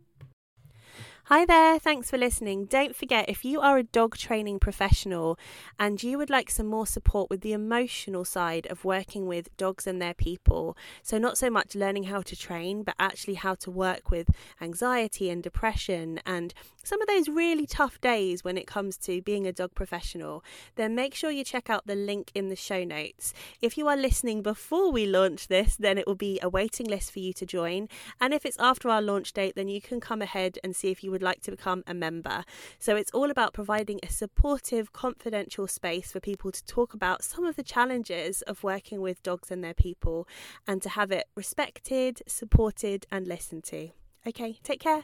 Hi 1.29 1.45
there, 1.45 1.77
thanks 1.77 2.09
for 2.09 2.17
listening. 2.17 2.65
Don't 2.65 2.95
forget 2.95 3.29
if 3.29 3.45
you 3.45 3.61
are 3.61 3.77
a 3.77 3.83
dog 3.83 4.17
training 4.17 4.57
professional 4.57 5.37
and 5.77 6.01
you 6.01 6.17
would 6.17 6.31
like 6.31 6.49
some 6.49 6.65
more 6.65 6.87
support 6.87 7.29
with 7.29 7.41
the 7.41 7.53
emotional 7.53 8.25
side 8.25 8.65
of 8.65 8.83
working 8.83 9.27
with 9.27 9.55
dogs 9.55 9.85
and 9.85 10.01
their 10.01 10.15
people, 10.15 10.75
so 11.03 11.19
not 11.19 11.37
so 11.37 11.51
much 11.51 11.75
learning 11.75 12.05
how 12.05 12.23
to 12.23 12.35
train, 12.35 12.81
but 12.81 12.95
actually 12.97 13.35
how 13.35 13.53
to 13.53 13.69
work 13.69 14.09
with 14.09 14.31
anxiety 14.59 15.29
and 15.29 15.43
depression 15.43 16.19
and 16.25 16.55
some 16.89 17.03
of 17.03 17.07
those 17.07 17.29
really 17.29 17.67
tough 17.67 18.01
days 18.01 18.43
when 18.43 18.57
it 18.57 18.65
comes 18.65 18.97
to 18.97 19.21
being 19.21 19.45
a 19.45 19.53
dog 19.53 19.75
professional, 19.75 20.43
then 20.75 20.95
make 20.95 21.13
sure 21.13 21.29
you 21.29 21.43
check 21.43 21.69
out 21.69 21.85
the 21.85 21.93
link 21.93 22.31
in 22.33 22.49
the 22.49 22.55
show 22.55 22.83
notes. 22.83 23.31
If 23.61 23.77
you 23.77 23.87
are 23.87 23.95
listening 23.95 24.41
before 24.41 24.91
we 24.91 25.05
launch 25.05 25.49
this, 25.49 25.75
then 25.75 25.99
it 25.99 26.07
will 26.07 26.15
be 26.15 26.39
a 26.41 26.49
waiting 26.49 26.87
list 26.87 27.11
for 27.11 27.19
you 27.19 27.31
to 27.33 27.45
join. 27.45 27.89
And 28.19 28.33
if 28.33 28.43
it's 28.43 28.57
after 28.57 28.89
our 28.89 29.03
launch 29.03 29.33
date, 29.33 29.53
then 29.55 29.67
you 29.67 29.81
can 29.81 29.99
come 29.99 30.23
ahead 30.23 30.57
and 30.63 30.75
see 30.75 30.89
if 30.89 31.03
you 31.03 31.11
would 31.11 31.21
like 31.21 31.41
to 31.43 31.51
become 31.51 31.83
a 31.85 31.93
member. 31.93 32.43
So 32.79 32.95
it's 32.95 33.11
all 33.11 33.29
about 33.29 33.53
providing 33.53 33.99
a 34.01 34.09
supportive, 34.09 34.91
confidential 34.91 35.67
space 35.67 36.11
for 36.11 36.19
people 36.19 36.51
to 36.51 36.65
talk 36.65 36.95
about 36.95 37.23
some 37.23 37.45
of 37.45 37.55
the 37.55 37.61
challenges 37.61 38.41
of 38.41 38.63
working 38.63 38.99
with 38.99 39.21
dogs 39.21 39.51
and 39.51 39.63
their 39.63 39.75
people 39.75 40.27
and 40.65 40.81
to 40.81 40.89
have 40.89 41.11
it 41.11 41.27
respected, 41.35 42.23
supported, 42.25 43.05
and 43.11 43.27
listened 43.27 43.63
to. 43.65 43.89
Okay, 44.25 44.57
take 44.63 44.79
care. 44.79 45.03